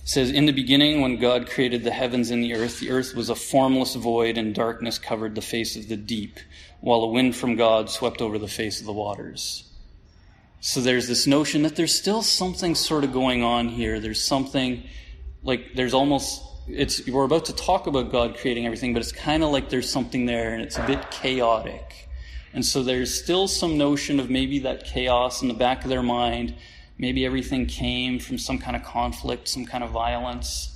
says, 0.04 0.30
In 0.30 0.46
the 0.46 0.52
beginning, 0.52 1.00
when 1.00 1.16
God 1.16 1.50
created 1.50 1.82
the 1.82 1.90
heavens 1.90 2.30
and 2.30 2.42
the 2.42 2.54
earth, 2.54 2.78
the 2.78 2.90
earth 2.90 3.14
was 3.14 3.30
a 3.30 3.34
formless 3.34 3.94
void, 3.94 4.38
and 4.38 4.54
darkness 4.54 4.99
covered 4.99 5.34
the 5.34 5.42
face 5.42 5.76
of 5.76 5.88
the 5.88 5.96
deep, 5.96 6.38
while 6.80 7.00
a 7.00 7.08
wind 7.08 7.34
from 7.34 7.56
God 7.56 7.90
swept 7.90 8.20
over 8.20 8.38
the 8.38 8.46
face 8.46 8.80
of 8.80 8.87
the 8.87 8.92
waters. 8.92 9.64
So 10.61 10.80
there's 10.80 11.08
this 11.08 11.26
notion 11.26 11.62
that 11.62 11.76
there's 11.76 11.94
still 11.94 12.23
something 12.23 12.75
sort 12.75 13.04
of 13.04 13.12
going 13.12 13.42
on 13.42 13.68
here. 13.68 14.00
There's 14.00 14.23
something 14.23 14.82
like 15.42 15.75
there's 15.75 15.92
almost 15.92 16.42
it's 16.66 17.06
we're 17.06 17.25
about 17.25 17.44
to 17.46 17.54
talk 17.54 17.87
about 17.87 18.11
God 18.11 18.38
creating 18.38 18.64
everything, 18.64 18.94
but 18.94 19.02
it's 19.02 19.12
kind 19.12 19.42
of 19.42 19.50
like 19.50 19.68
there's 19.68 19.90
something 19.90 20.25
there 20.25 20.54
and 20.54 20.62
it's 20.62 20.78
a 20.78 20.87
bit 20.87 21.11
chaotic. 21.11 22.08
And 22.54 22.64
so 22.64 22.82
there's 22.82 23.12
still 23.12 23.49
some 23.49 23.76
notion 23.76 24.20
of 24.20 24.30
maybe 24.30 24.61
that 24.61 24.84
chaos 24.84 25.42
in 25.42 25.49
the 25.49 25.54
back 25.54 25.82
of 25.84 25.90
their 25.90 26.02
mind 26.02 26.54
Maybe 26.98 27.26
everything 27.26 27.66
came 27.66 28.18
from 28.18 28.38
some 28.38 28.58
kind 28.58 28.76
of 28.76 28.84
conflict, 28.84 29.48
some 29.48 29.66
kind 29.66 29.82
of 29.82 29.90
violence 29.90 30.70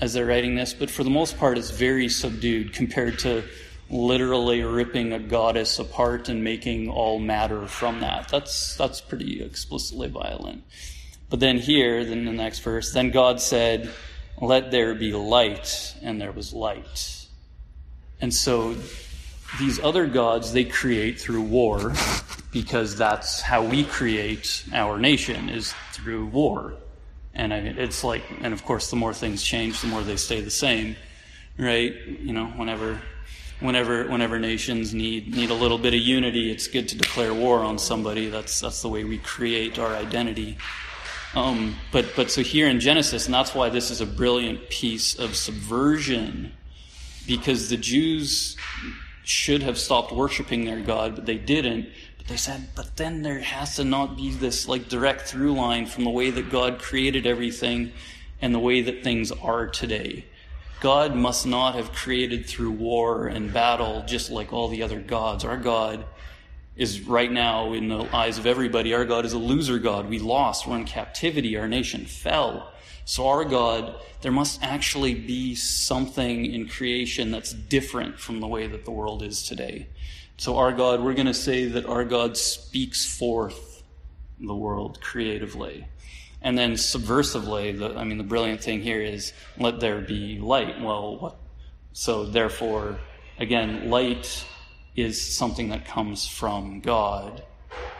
as 0.00 0.12
they're 0.12 0.26
writing 0.26 0.54
this, 0.54 0.74
but 0.74 0.90
for 0.90 1.04
the 1.04 1.10
most 1.10 1.38
part, 1.38 1.56
it's 1.56 1.70
very 1.70 2.08
subdued 2.08 2.72
compared 2.72 3.18
to 3.20 3.42
literally 3.88 4.62
ripping 4.62 5.12
a 5.12 5.18
goddess 5.18 5.78
apart 5.78 6.28
and 6.28 6.42
making 6.42 6.90
all 6.90 7.18
matter 7.18 7.66
from 7.66 8.00
that. 8.00 8.28
That's, 8.28 8.76
that's 8.76 9.00
pretty 9.00 9.42
explicitly 9.42 10.08
violent. 10.08 10.64
But 11.30 11.40
then 11.40 11.58
here, 11.58 12.04
then 12.04 12.24
the 12.24 12.32
next 12.32 12.60
verse, 12.60 12.92
then 12.92 13.10
God 13.10 13.40
said, 13.40 13.90
Let 14.40 14.70
there 14.70 14.94
be 14.94 15.12
light, 15.12 15.94
and 16.02 16.20
there 16.20 16.32
was 16.32 16.52
light. 16.52 17.26
And 18.20 18.32
so 18.32 18.76
these 19.58 19.80
other 19.80 20.06
gods 20.06 20.52
they 20.52 20.64
create 20.64 21.20
through 21.20 21.42
war 21.42 21.78
because 22.52 22.96
that's 22.96 23.40
how 23.40 23.62
we 23.64 23.84
create 23.84 24.64
our 24.72 24.98
nation 24.98 25.48
is 25.48 25.74
through 25.92 26.26
war. 26.26 26.74
And 27.34 27.52
I 27.52 27.60
mean, 27.60 27.78
it's 27.78 28.02
like 28.02 28.22
and 28.40 28.52
of 28.54 28.64
course 28.64 28.90
the 28.90 28.96
more 28.96 29.12
things 29.12 29.42
change 29.42 29.80
the 29.80 29.88
more 29.88 30.02
they 30.02 30.16
stay 30.16 30.40
the 30.40 30.50
same 30.50 30.96
right? 31.58 31.94
You 32.06 32.32
know 32.32 32.46
whenever 32.46 33.00
whenever 33.60 34.06
whenever 34.08 34.38
nations 34.38 34.92
need 34.92 35.34
need 35.34 35.50
a 35.50 35.54
little 35.54 35.78
bit 35.78 35.94
of 35.94 36.00
unity 36.00 36.50
it's 36.50 36.66
good 36.66 36.88
to 36.88 36.96
declare 36.96 37.32
war 37.32 37.60
on 37.60 37.78
somebody. 37.78 38.28
That's 38.28 38.60
that's 38.60 38.82
the 38.82 38.88
way 38.88 39.04
we 39.04 39.18
create 39.18 39.78
our 39.78 39.94
identity. 39.94 40.58
Um, 41.34 41.76
but 41.92 42.06
but 42.16 42.30
so 42.30 42.42
here 42.42 42.68
in 42.68 42.80
Genesis 42.80 43.26
and 43.26 43.34
that's 43.34 43.54
why 43.54 43.68
this 43.68 43.90
is 43.90 44.00
a 44.00 44.06
brilliant 44.06 44.68
piece 44.70 45.18
of 45.18 45.36
subversion 45.36 46.52
because 47.26 47.68
the 47.68 47.76
Jews 47.76 48.56
should 49.24 49.62
have 49.62 49.76
stopped 49.76 50.12
worshiping 50.12 50.64
their 50.64 50.80
God, 50.80 51.16
but 51.16 51.26
they 51.26 51.36
didn't. 51.36 51.88
They 52.28 52.36
said, 52.36 52.68
but 52.74 52.96
then 52.96 53.22
there 53.22 53.38
has 53.38 53.76
to 53.76 53.84
not 53.84 54.16
be 54.16 54.30
this 54.30 54.66
like 54.66 54.88
direct 54.88 55.22
through 55.22 55.54
line 55.54 55.86
from 55.86 56.04
the 56.04 56.10
way 56.10 56.30
that 56.30 56.50
God 56.50 56.80
created 56.80 57.26
everything 57.26 57.92
and 58.42 58.54
the 58.54 58.58
way 58.58 58.82
that 58.82 59.04
things 59.04 59.30
are 59.30 59.66
today. 59.68 60.24
God 60.80 61.14
must 61.14 61.46
not 61.46 61.74
have 61.74 61.92
created 61.92 62.46
through 62.46 62.72
war 62.72 63.28
and 63.28 63.52
battle 63.52 64.04
just 64.06 64.30
like 64.30 64.52
all 64.52 64.68
the 64.68 64.82
other 64.82 65.00
gods. 65.00 65.44
Our 65.44 65.56
God 65.56 66.04
is 66.76 67.00
right 67.00 67.30
now 67.30 67.72
in 67.72 67.88
the 67.88 68.14
eyes 68.14 68.38
of 68.38 68.46
everybody, 68.46 68.92
our 68.92 69.06
God 69.06 69.24
is 69.24 69.32
a 69.32 69.38
loser 69.38 69.78
God. 69.78 70.08
We 70.08 70.18
lost. 70.18 70.66
We're 70.66 70.76
in 70.76 70.84
captivity. 70.84 71.56
Our 71.56 71.68
nation 71.68 72.04
fell. 72.04 72.72
So 73.06 73.28
our 73.28 73.44
God, 73.44 73.94
there 74.20 74.32
must 74.32 74.62
actually 74.62 75.14
be 75.14 75.54
something 75.54 76.44
in 76.44 76.68
creation 76.68 77.30
that's 77.30 77.52
different 77.52 78.18
from 78.18 78.40
the 78.40 78.48
way 78.48 78.66
that 78.66 78.84
the 78.84 78.90
world 78.90 79.22
is 79.22 79.44
today. 79.44 79.86
So 80.38 80.58
our 80.58 80.72
God, 80.72 81.00
we're 81.00 81.14
going 81.14 81.26
to 81.26 81.34
say 81.34 81.66
that 81.66 81.86
our 81.86 82.04
God 82.04 82.36
speaks 82.36 83.06
forth 83.06 83.82
the 84.38 84.54
world 84.54 85.00
creatively. 85.00 85.86
And 86.42 86.56
then 86.56 86.72
subversively, 86.72 87.78
the, 87.78 87.96
I 87.96 88.04
mean, 88.04 88.18
the 88.18 88.24
brilliant 88.24 88.62
thing 88.62 88.82
here 88.82 89.00
is 89.00 89.32
let 89.58 89.80
there 89.80 90.00
be 90.00 90.38
light. 90.38 90.80
Well, 90.80 91.16
what? 91.16 91.36
So 91.92 92.26
therefore, 92.26 92.98
again, 93.38 93.88
light 93.88 94.44
is 94.94 95.20
something 95.20 95.70
that 95.70 95.86
comes 95.86 96.28
from 96.28 96.80
God, 96.80 97.42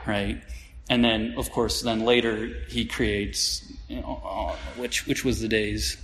right? 0.07 0.43
And 0.89 1.03
then, 1.03 1.35
of 1.39 1.51
course, 1.51 1.83
then 1.83 2.01
later 2.01 2.49
he 2.69 2.85
creates, 2.85 3.73
you 3.89 4.01
know, 4.01 4.23
uh, 4.25 4.57
which 4.79 5.07
which 5.07 5.25
was 5.25 5.41
the 5.41 5.49
days, 5.49 5.97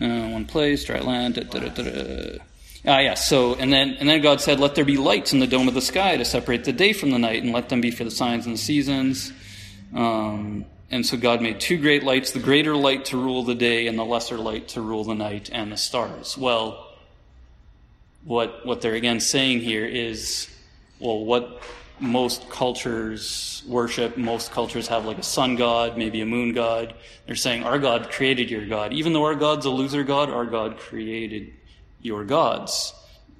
uh, 0.00 0.28
one 0.28 0.46
place, 0.46 0.84
dry 0.84 1.00
land. 1.00 1.34
Da, 1.34 1.42
da, 1.42 1.68
da, 1.68 2.38
ah, 2.86 2.98
yeah. 2.98 3.14
So, 3.14 3.54
and 3.54 3.72
then 3.72 3.96
and 4.00 4.08
then 4.08 4.20
God 4.20 4.40
said, 4.40 4.60
"Let 4.60 4.74
there 4.74 4.84
be 4.84 4.96
lights 4.96 5.32
in 5.32 5.38
the 5.38 5.46
dome 5.46 5.68
of 5.68 5.74
the 5.74 5.82
sky 5.82 6.16
to 6.16 6.24
separate 6.24 6.64
the 6.64 6.72
day 6.72 6.92
from 6.92 7.10
the 7.10 7.18
night, 7.18 7.42
and 7.42 7.52
let 7.52 7.68
them 7.68 7.80
be 7.80 7.90
for 7.90 8.04
the 8.04 8.10
signs 8.10 8.46
and 8.46 8.54
the 8.54 8.58
seasons." 8.58 9.32
Um, 9.94 10.64
and 10.90 11.04
so 11.04 11.16
God 11.16 11.42
made 11.42 11.60
two 11.60 11.78
great 11.78 12.02
lights: 12.02 12.32
the 12.32 12.40
greater 12.40 12.76
light 12.76 13.06
to 13.06 13.16
rule 13.16 13.42
the 13.42 13.54
day, 13.54 13.86
and 13.86 13.98
the 13.98 14.04
lesser 14.04 14.38
light 14.38 14.68
to 14.68 14.80
rule 14.80 15.04
the 15.04 15.14
night 15.14 15.50
and 15.52 15.72
the 15.72 15.76
stars. 15.76 16.36
Well, 16.36 16.92
what 18.24 18.64
what 18.66 18.80
they're 18.80 18.94
again 18.94 19.20
saying 19.20 19.60
here 19.60 19.86
is, 19.86 20.48
well, 20.98 21.24
what 21.24 21.62
most 22.00 22.48
cultures 22.50 23.62
worship. 23.66 24.16
Most 24.16 24.50
cultures 24.50 24.88
have 24.88 25.04
like 25.04 25.18
a 25.18 25.22
sun 25.22 25.56
god, 25.56 25.96
maybe 25.96 26.20
a 26.20 26.26
moon 26.26 26.52
god. 26.52 26.94
They're 27.26 27.36
saying, 27.36 27.64
Our 27.64 27.78
God 27.78 28.10
created 28.10 28.50
your 28.50 28.66
God. 28.66 28.92
Even 28.92 29.12
though 29.12 29.24
our 29.24 29.34
God's 29.34 29.66
a 29.66 29.70
loser 29.70 30.02
God, 30.02 30.30
our 30.30 30.44
God 30.44 30.78
created 30.78 31.52
your 32.04 32.24
gods 32.24 32.94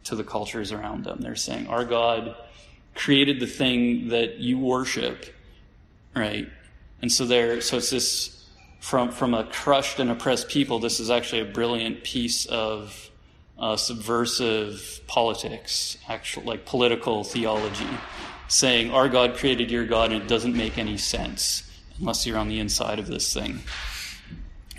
to 0.05 0.17
the 0.17 0.25
cultures 0.25 0.73
around 0.73 1.05
them. 1.05 1.21
They're 1.21 1.37
saying, 1.37 1.69
Our 1.69 1.85
God 1.85 2.35
created 2.97 3.39
the 3.39 3.47
thing 3.47 4.09
that 4.09 4.39
you 4.39 4.59
worship, 4.59 5.27
right? 6.17 6.49
And 7.01 7.13
so 7.13 7.27
there, 7.27 7.61
so 7.61 7.77
it's 7.77 7.91
this 7.91 8.49
from 8.81 9.13
from 9.13 9.35
a 9.35 9.45
crushed 9.45 10.01
and 10.01 10.11
oppressed 10.11 10.49
people. 10.49 10.81
This 10.81 10.99
is 10.99 11.11
actually 11.11 11.43
a 11.43 11.53
brilliant 11.53 12.03
piece 12.03 12.47
of 12.47 13.11
uh, 13.59 13.77
subversive 13.77 15.01
politics, 15.07 15.97
actual 16.09 16.43
like 16.43 16.67
political 16.67 17.23
theology 17.23 17.87
saying, 18.49 18.91
Our 18.91 19.09
God 19.09 19.37
created 19.37 19.71
your 19.71 19.87
God, 19.87 20.13
and 20.13 20.23
it 20.23 20.29
doesn't 20.29 20.57
make 20.57 20.79
any 20.79 20.97
sense 20.97 21.71
unless 21.99 22.27
you're 22.27 22.39
on 22.39 22.49
the 22.49 22.61
inside 22.61 22.99
of 22.99 23.07
this 23.07 23.33
thing. 23.33 23.61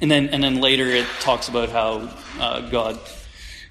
And 0.01 0.11
then, 0.11 0.29
and 0.29 0.43
then 0.43 0.59
later 0.59 0.87
it 0.87 1.07
talks 1.21 1.47
about 1.47 1.69
how 1.69 2.13
uh, 2.39 2.69
God 2.69 2.99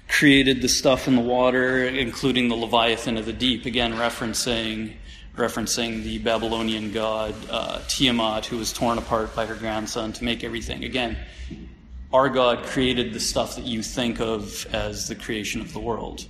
created 0.07 0.61
the 0.61 0.69
stuff 0.69 1.07
in 1.07 1.15
the 1.15 1.21
water, 1.21 1.87
including 1.87 2.47
the 2.47 2.55
Leviathan 2.55 3.17
of 3.17 3.25
the 3.25 3.33
deep, 3.33 3.65
again 3.65 3.93
referencing 3.93 4.93
referencing 5.35 6.01
the 6.03 6.17
Babylonian 6.19 6.93
god 6.93 7.35
uh, 7.49 7.81
Tiamat, 7.87 8.45
who 8.45 8.57
was 8.57 8.71
torn 8.71 8.97
apart 8.97 9.35
by 9.35 9.45
her 9.45 9.55
grandson 9.55 10.13
to 10.13 10.23
make 10.23 10.43
everything. 10.43 10.85
Again, 10.85 11.17
our 12.13 12.29
God 12.29 12.63
created 12.63 13.11
the 13.13 13.19
stuff 13.19 13.55
that 13.57 13.65
you 13.65 13.83
think 13.83 14.21
of 14.21 14.65
as 14.73 15.09
the 15.09 15.15
creation 15.15 15.59
of 15.59 15.73
the 15.73 15.79
world. 15.79 16.25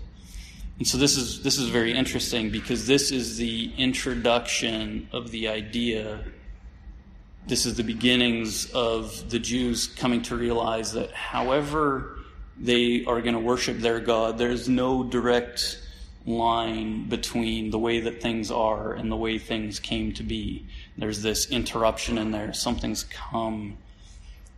And 0.80 0.88
so 0.88 0.98
this 0.98 1.16
is 1.16 1.42
this 1.44 1.58
is 1.58 1.70
very 1.70 1.94
interesting 1.94 2.50
because 2.50 2.88
this 2.88 3.12
is 3.12 3.38
the 3.38 3.72
introduction 3.78 5.08
of 5.12 5.32
the 5.32 5.48
idea. 5.48 6.24
This 7.48 7.66
is 7.66 7.76
the 7.76 7.84
beginnings 7.84 8.72
of 8.72 9.30
the 9.30 9.40
Jews 9.40 9.86
coming 9.86 10.24
to 10.24 10.36
realize 10.36 10.92
that 10.94 11.12
however 11.12 12.15
they 12.60 13.06
are 13.06 13.22
going 13.22 13.34
to 13.34 13.40
worship 13.40 13.80
their 13.80 14.00
God, 14.00 14.38
there's 14.38 14.70
no 14.70 15.04
direct 15.04 15.82
line 16.26 17.08
between 17.08 17.70
the 17.70 17.78
way 17.78 18.00
that 18.00 18.22
things 18.22 18.50
are 18.50 18.94
and 18.94 19.12
the 19.12 19.16
way 19.16 19.38
things 19.38 19.80
came 19.80 20.12
to 20.14 20.24
be. 20.24 20.66
There's 20.98 21.22
this 21.22 21.50
interruption 21.52 22.18
in 22.18 22.32
there. 22.32 22.54
Something's 22.54 23.04
come 23.04 23.78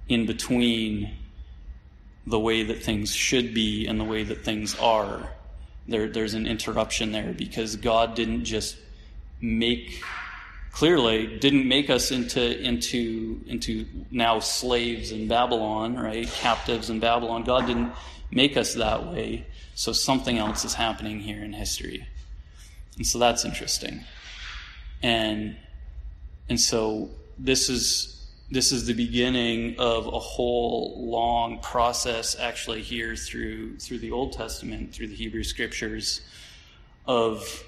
in 0.08 0.26
between 0.26 1.12
the 2.26 2.40
way 2.40 2.64
that 2.64 2.84
things 2.84 3.14
should 3.14 3.54
be 3.54 3.88
and 3.88 4.00
the 4.00 4.06
way 4.06 4.24
that 4.24 4.44
things 4.44 4.78
are 4.80 5.30
there, 5.88 6.10
there's 6.10 6.34
an 6.34 6.46
interruption 6.46 7.12
there 7.12 7.34
because 7.34 7.76
God 7.78 8.16
didn't 8.16 8.44
just 8.44 8.78
make 9.40 10.04
clearly 10.78 11.26
didn't 11.40 11.68
make 11.68 11.90
us 11.90 12.12
into 12.12 12.62
into 12.62 13.42
into 13.48 13.84
now 14.12 14.40
slaves 14.40 15.12
in 15.12 15.28
Babylon, 15.28 15.98
right? 15.98 16.28
Captives 16.28 16.92
in 16.92 17.00
Babylon. 17.00 17.44
God 17.44 17.66
didn't 17.66 17.92
make 18.30 18.56
us 18.58 18.76
that 18.76 19.08
way. 19.08 19.48
So 19.74 19.92
something 19.92 20.38
else 20.38 20.66
is 20.66 20.76
happening 20.76 21.20
here 21.20 21.44
in 21.44 21.52
history. 21.52 22.08
And 22.96 23.08
so 23.08 23.18
that's 23.18 23.44
interesting. 23.44 24.04
And 25.02 25.58
and 26.48 26.60
so 26.60 27.10
this 27.40 27.70
is 27.70 28.30
this 28.52 28.72
is 28.72 28.86
the 28.86 28.94
beginning 28.94 29.80
of 29.80 30.06
a 30.06 30.20
whole 30.20 31.10
long 31.10 31.60
process 31.62 32.38
actually 32.38 32.84
here 32.84 33.16
through 33.16 33.80
through 33.80 33.98
the 33.98 34.12
Old 34.12 34.34
Testament, 34.34 34.94
through 34.94 35.08
the 35.08 35.16
Hebrew 35.16 35.44
scriptures 35.44 36.22
of 37.08 37.64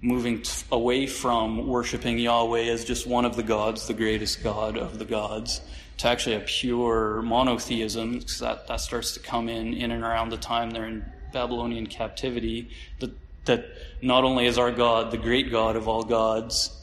moving 0.00 0.42
t- 0.42 0.64
away 0.70 1.06
from 1.06 1.66
worshiping 1.66 2.18
Yahweh 2.18 2.64
as 2.64 2.84
just 2.84 3.06
one 3.06 3.24
of 3.24 3.36
the 3.36 3.42
gods, 3.42 3.86
the 3.86 3.94
greatest 3.94 4.42
god 4.42 4.76
of 4.76 4.98
the 4.98 5.04
gods, 5.04 5.60
to 5.98 6.08
actually 6.08 6.36
a 6.36 6.40
pure 6.40 7.22
monotheism, 7.22 8.18
because 8.18 8.38
that, 8.38 8.66
that 8.68 8.80
starts 8.80 9.12
to 9.12 9.20
come 9.20 9.48
in 9.48 9.74
in 9.74 9.90
and 9.90 10.04
around 10.04 10.30
the 10.30 10.36
time 10.36 10.70
they're 10.70 10.86
in 10.86 11.04
Babylonian 11.32 11.86
captivity, 11.86 12.70
that, 13.00 13.10
that 13.46 13.66
not 14.00 14.24
only 14.24 14.46
is 14.46 14.58
our 14.58 14.70
God 14.70 15.10
the 15.10 15.18
great 15.18 15.50
God 15.50 15.74
of 15.76 15.88
all 15.88 16.04
gods, 16.04 16.74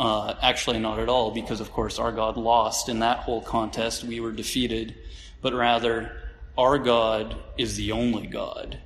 uh, 0.00 0.34
actually, 0.40 0.78
not 0.78 0.98
at 1.00 1.08
all, 1.08 1.32
because 1.32 1.60
of 1.60 1.72
course 1.72 1.98
our 1.98 2.12
God 2.12 2.36
lost 2.36 2.88
in 2.88 3.00
that 3.00 3.18
whole 3.18 3.42
contest. 3.42 4.04
We 4.04 4.20
were 4.20 4.32
defeated. 4.32 4.94
But 5.42 5.54
rather, 5.54 6.16
our 6.56 6.78
God 6.78 7.36
is 7.56 7.76
the 7.76 7.92
only 7.92 8.26
God, 8.26 8.78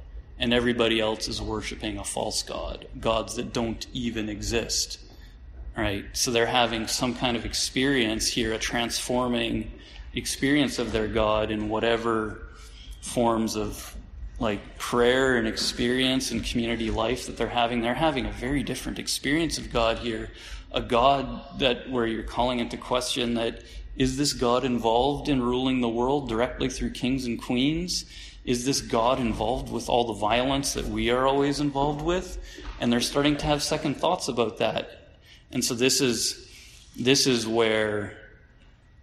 and 0.43 0.53
everybody 0.53 1.01
else 1.01 1.29
is 1.29 1.41
worshiping 1.41 1.97
a 1.99 2.05
false 2.05 2.43
God, 2.43 2.87
gods 3.01 3.37
that 3.37 3.53
don't 3.53 3.87
even 3.95 4.29
exist. 4.29 4.99
Right? 5.77 6.05
So 6.13 6.31
they're 6.31 6.45
having 6.45 6.87
some 6.87 7.15
kind 7.15 7.37
of 7.37 7.47
experience 7.47 8.27
here, 8.27 8.53
a 8.53 8.59
transforming 8.59 9.73
experience 10.13 10.79
of 10.79 10.93
their 10.93 11.09
God 11.09 11.51
in 11.51 11.71
whatever 11.71 12.49
forms 13.01 13.57
of 13.57 13.97
like 14.39 14.77
prayer 14.79 15.37
and 15.37 15.47
experience 15.47 16.33
and 16.33 16.45
community 16.45 16.91
life 16.91 17.27
that 17.27 17.39
they're 17.39 17.49
having. 17.49 17.81
They're 17.81 17.95
having 17.95 18.27
a 18.27 18.33
very 18.33 18.63
different 18.63 18.99
experience 18.99 19.57
of 19.57 19.73
God 19.73 19.99
here 19.99 20.29
a 20.73 20.81
God 20.81 21.59
that 21.59 21.89
where 21.91 22.07
you're 22.07 22.23
calling 22.23 22.59
into 22.59 22.77
question 22.77 23.35
that 23.35 23.63
is 23.95 24.17
this 24.17 24.33
God 24.33 24.65
involved 24.65 25.29
in 25.29 25.43
ruling 25.43 25.81
the 25.81 25.89
world 25.89 26.29
directly 26.29 26.69
through 26.69 26.91
kings 26.91 27.27
and 27.27 27.41
queens? 27.41 28.07
Is 28.45 28.65
this 28.65 28.81
God 28.81 29.21
involved 29.21 29.71
with 29.71 29.89
all 29.89 30.07
the 30.07 30.15
violence 30.15 30.73
that 30.75 30.87
we 30.87 31.11
are 31.11 31.27
always 31.27 31.61
involved 31.61 32.03
with? 32.03 32.39
And 32.81 32.93
they're 32.93 33.01
starting 33.01 33.37
to 33.37 33.47
have 33.47 33.63
second 33.63 33.97
thoughts 33.97 34.29
about 34.29 34.59
that. 34.59 35.11
And 35.53 35.65
so 35.65 35.75
this 35.75 36.01
is 36.01 36.49
this 36.99 37.27
is 37.27 37.47
where 37.47 38.17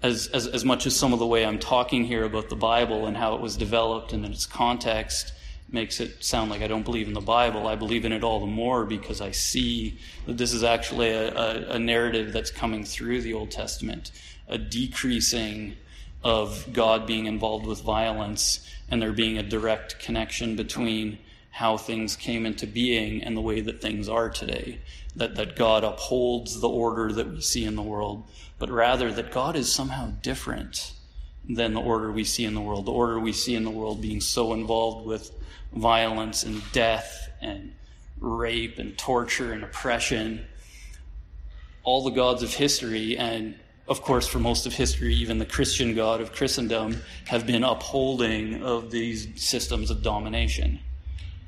as, 0.02 0.28
as, 0.28 0.48
as 0.48 0.64
much 0.64 0.86
as 0.86 0.96
some 0.96 1.14
of 1.14 1.20
the 1.20 1.26
way 1.26 1.46
I'm 1.46 1.60
talking 1.60 2.06
here 2.06 2.24
about 2.24 2.50
the 2.50 2.56
Bible 2.56 3.06
and 3.08 3.18
how 3.18 3.36
it 3.36 3.42
was 3.42 3.58
developed 3.58 4.14
and 4.14 4.26
its 4.26 4.46
context, 4.46 5.34
makes 5.72 6.00
it 6.00 6.24
sound 6.24 6.50
like 6.50 6.62
I 6.62 6.68
don't 6.68 6.84
believe 6.84 7.08
in 7.08 7.14
the 7.14 7.22
Bible. 7.22 7.68
I 7.68 7.76
believe 7.76 8.06
in 8.06 8.12
it 8.12 8.24
all 8.24 8.40
the 8.40 8.48
more 8.48 8.86
because 8.86 9.22
I 9.22 9.32
see 9.32 10.00
that 10.26 10.38
this 10.38 10.54
is 10.54 10.64
actually 10.64 11.10
a, 11.10 11.34
a, 11.36 11.72
a 11.72 11.80
narrative 11.80 12.34
that's 12.34 12.52
coming 12.52 12.84
through 12.84 13.22
the 13.22 13.34
Old 13.34 13.52
Testament, 13.52 14.12
a 14.48 14.58
decreasing 14.58 15.76
of 16.24 16.68
God 16.74 17.06
being 17.06 17.26
involved 17.26 17.66
with 17.66 17.82
violence 17.82 18.68
and 18.92 19.02
there 19.02 19.12
being 19.12 19.38
a 19.38 19.44
direct 19.44 20.00
connection 20.00 20.56
between 20.56 21.20
how 21.52 21.78
things 21.78 22.16
came 22.16 22.46
into 22.46 22.68
being 22.68 23.24
and 23.24 23.36
the 23.36 23.42
way 23.42 23.62
that 23.62 23.82
things 23.82 24.08
are 24.08 24.30
today. 24.30 24.80
That, 25.16 25.36
that 25.36 25.56
God 25.56 25.84
upholds 25.84 26.60
the 26.62 26.70
order 26.70 27.12
that 27.12 27.32
we 27.32 27.42
see 27.42 27.66
in 27.66 27.76
the 27.76 27.82
world, 27.82 28.24
but 28.58 28.70
rather 28.70 29.12
that 29.12 29.32
God 29.32 29.56
is 29.56 29.72
somehow 29.72 30.12
different 30.22 30.94
than 31.48 31.74
the 31.74 31.82
order 31.82 32.12
we 32.12 32.24
see 32.24 32.46
in 32.46 32.54
the 32.54 32.62
world. 32.62 32.86
The 32.86 32.92
order 32.92 33.20
we 33.20 33.34
see 33.34 33.56
in 33.56 33.64
the 33.64 33.72
world 33.72 34.02
being 34.02 34.22
so 34.22 34.54
involved 34.54 35.08
with 35.08 35.32
violence 35.74 36.44
and 36.44 36.62
death 36.72 37.30
and 37.42 37.74
rape 38.20 38.78
and 38.78 38.98
torture 38.98 39.52
and 39.52 39.64
oppression. 39.64 40.46
All 41.84 42.04
the 42.04 42.12
gods 42.12 42.44
of 42.44 42.54
history, 42.54 43.18
and 43.18 43.56
of 43.90 44.04
course, 44.04 44.28
for 44.28 44.38
most 44.38 44.68
of 44.68 44.74
history, 44.74 45.16
even 45.16 45.40
the 45.40 45.46
Christian 45.46 45.96
God 45.96 46.22
of 46.22 46.32
Christendom, 46.32 47.02
have 47.26 47.48
been 47.48 47.64
upholding 47.64 48.64
of 48.64 48.92
these 48.92 49.28
systems 49.36 49.90
of 49.90 50.04
domination. 50.04 50.80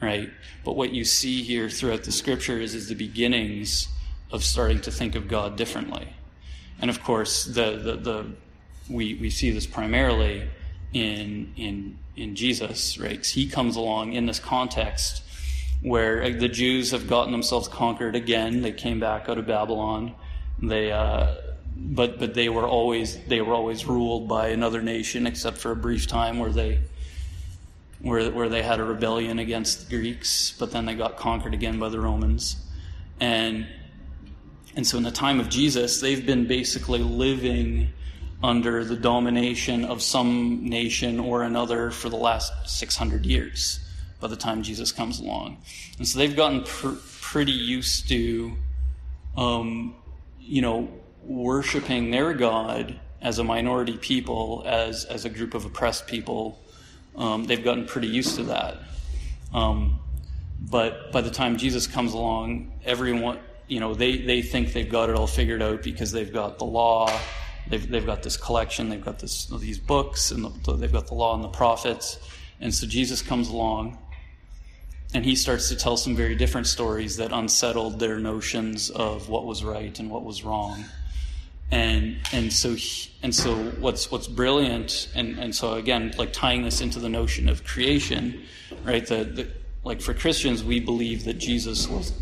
right? 0.02 0.30
But 0.66 0.76
what 0.76 0.92
you 0.92 1.06
see 1.06 1.44
here 1.44 1.70
throughout 1.70 2.04
the 2.04 2.12
scripture 2.12 2.60
is, 2.60 2.74
is 2.74 2.90
the 2.90 2.96
beginnings 2.96 3.88
of 4.32 4.44
starting 4.44 4.82
to 4.82 4.92
think 4.92 5.16
of 5.16 5.28
God 5.28 5.56
differently. 5.56 6.08
And 6.82 6.90
of 6.90 7.04
course, 7.04 7.46
the, 7.46 7.78
the, 7.78 7.96
the 7.98 8.32
we, 8.90 9.14
we 9.14 9.30
see 9.30 9.52
this 9.52 9.68
primarily 9.68 10.50
in, 10.94 11.54
in, 11.56 12.00
in 12.16 12.36
Jesus, 12.36 12.98
right? 12.98 13.24
He 13.24 13.48
comes 13.48 13.76
along 13.76 14.14
in 14.14 14.26
this 14.26 14.40
context 14.40 15.24
where 15.82 16.32
the 16.34 16.50
Jews 16.50 16.92
have 16.92 17.08
gotten 17.08 17.32
themselves 17.32 17.68
conquered 17.68 18.16
again. 18.16 18.62
They 18.62 18.72
came 18.72 19.00
back 19.00 19.30
out 19.30 19.38
of 19.38 19.46
Babylon. 19.46 20.16
They, 20.62 20.92
uh, 20.92 21.36
but 21.84 22.20
but 22.20 22.34
they 22.34 22.50
were 22.50 22.68
always 22.68 23.18
they 23.26 23.42
were 23.42 23.54
always 23.54 23.86
ruled 23.86 24.28
by 24.28 24.50
another 24.50 24.82
nation, 24.82 25.26
except 25.26 25.58
for 25.58 25.72
a 25.72 25.76
brief 25.76 26.08
time 26.08 26.40
where 26.40 26.52
they 26.52 26.80
where 28.00 28.30
where 28.32 28.50
they 28.50 28.62
had 28.62 28.80
a 28.80 28.84
rebellion 28.84 29.40
against 29.40 29.90
the 29.90 29.98
Greeks, 29.98 30.56
but 30.60 30.72
then 30.72 30.86
they 30.86 30.96
got 30.96 31.18
conquered 31.18 31.54
again 31.54 31.80
by 31.80 31.90
the 31.90 32.00
Romans, 32.00 32.56
and 33.20 33.66
and 34.76 34.86
so 34.86 34.98
in 34.98 35.04
the 35.04 35.12
time 35.12 35.40
of 35.40 35.50
Jesus, 35.50 36.00
they've 36.00 36.26
been 36.26 36.48
basically 36.48 37.00
living 37.00 37.90
under 38.44 38.84
the 38.84 38.96
domination 38.96 39.86
of 39.86 40.02
some 40.02 40.68
nation 40.68 41.20
or 41.20 41.44
another 41.44 41.92
for 41.92 42.10
the 42.10 42.16
last 42.16 42.52
600 42.66 43.26
years 43.26 43.80
by 44.20 44.28
the 44.28 44.36
time 44.36 44.64
Jesus 44.64 44.92
comes 44.92 45.20
along. 45.20 45.58
And 45.98 46.08
so 46.08 46.18
they've 46.18 46.36
gotten 46.36 46.64
pr- 46.64 46.96
pretty 47.22 47.52
used 47.52 48.08
to, 48.10 48.54
um, 49.38 49.96
you 50.40 50.62
know, 50.62 50.90
worshiping 51.24 52.12
their 52.12 52.34
God 52.34 53.00
as 53.22 53.40
a 53.40 53.44
minority 53.44 53.98
people, 53.98 54.64
as, 54.66 55.06
as 55.06 55.26
a 55.26 55.30
group 55.30 55.54
of 55.54 55.66
oppressed 55.66 56.08
people. 56.08 56.60
Um, 57.16 57.46
they've 57.46 57.64
gotten 57.64 57.86
pretty 57.86 58.08
used 58.08 58.36
to 58.38 58.44
that. 58.44 58.78
Um, 59.54 60.00
but 60.60 61.12
by 61.12 61.22
the 61.22 61.30
time 61.30 61.58
Jesus 61.58 61.88
comes 61.88 62.14
along, 62.14 62.72
everyone, 62.86 63.40
you 63.68 63.80
know, 63.80 63.94
they, 63.94 64.18
they 64.18 64.42
think 64.42 64.74
they've 64.74 64.90
got 64.90 65.10
it 65.10 65.16
all 65.16 65.28
figured 65.28 65.62
out 65.62 65.84
because 65.84 66.12
they've 66.12 66.32
got 66.32 66.60
the 66.60 66.66
law, 66.66 67.12
they've, 67.68 67.88
they've 67.90 68.06
got 68.06 68.24
this 68.24 68.38
collection, 68.38 68.90
they've 68.90 69.04
got 69.04 69.20
this, 69.20 69.46
these 69.46 69.80
books, 69.80 70.32
and 70.32 70.46
the, 70.64 70.74
they've 70.74 70.92
got 70.92 71.08
the 71.08 71.14
law 71.14 71.36
and 71.36 71.44
the 71.44 71.50
prophets. 71.50 72.20
And 72.60 72.74
so 72.74 72.86
Jesus 72.88 73.22
comes 73.22 73.50
along 73.50 73.98
and 75.14 75.26
he 75.26 75.36
starts 75.36 75.70
to 75.70 75.76
tell 75.76 75.98
some 75.98 76.16
very 76.16 76.36
different 76.36 76.68
stories 76.68 77.18
that 77.18 77.32
unsettled 77.34 78.00
their 78.00 78.18
notions 78.18 78.90
of 78.90 79.30
what 79.30 79.46
was 79.46 79.64
right 79.64 80.00
and 80.00 80.10
what 80.10 80.24
was 80.24 80.44
wrong. 80.44 80.86
And, 81.72 82.18
and 82.34 82.52
so, 82.52 82.74
he, 82.74 83.10
and 83.24 83.34
so 83.34 83.56
what's, 83.56 84.12
what's 84.12 84.28
brilliant, 84.28 85.10
and, 85.16 85.40
and 85.40 85.56
so 85.56 85.76
again, 85.76 86.14
like 86.18 86.34
tying 86.34 86.64
this 86.64 86.82
into 86.82 87.00
the 87.00 87.08
notion 87.10 87.48
of 87.48 87.64
creation, 87.64 88.44
right? 88.84 89.06
The, 89.06 89.48
like 89.84 90.02
for 90.02 90.14
Christians, 90.14 90.64
we 90.64 90.80
believe 90.80 91.26
that 91.26 91.36
Jesus 91.36 91.88
was 91.88 92.14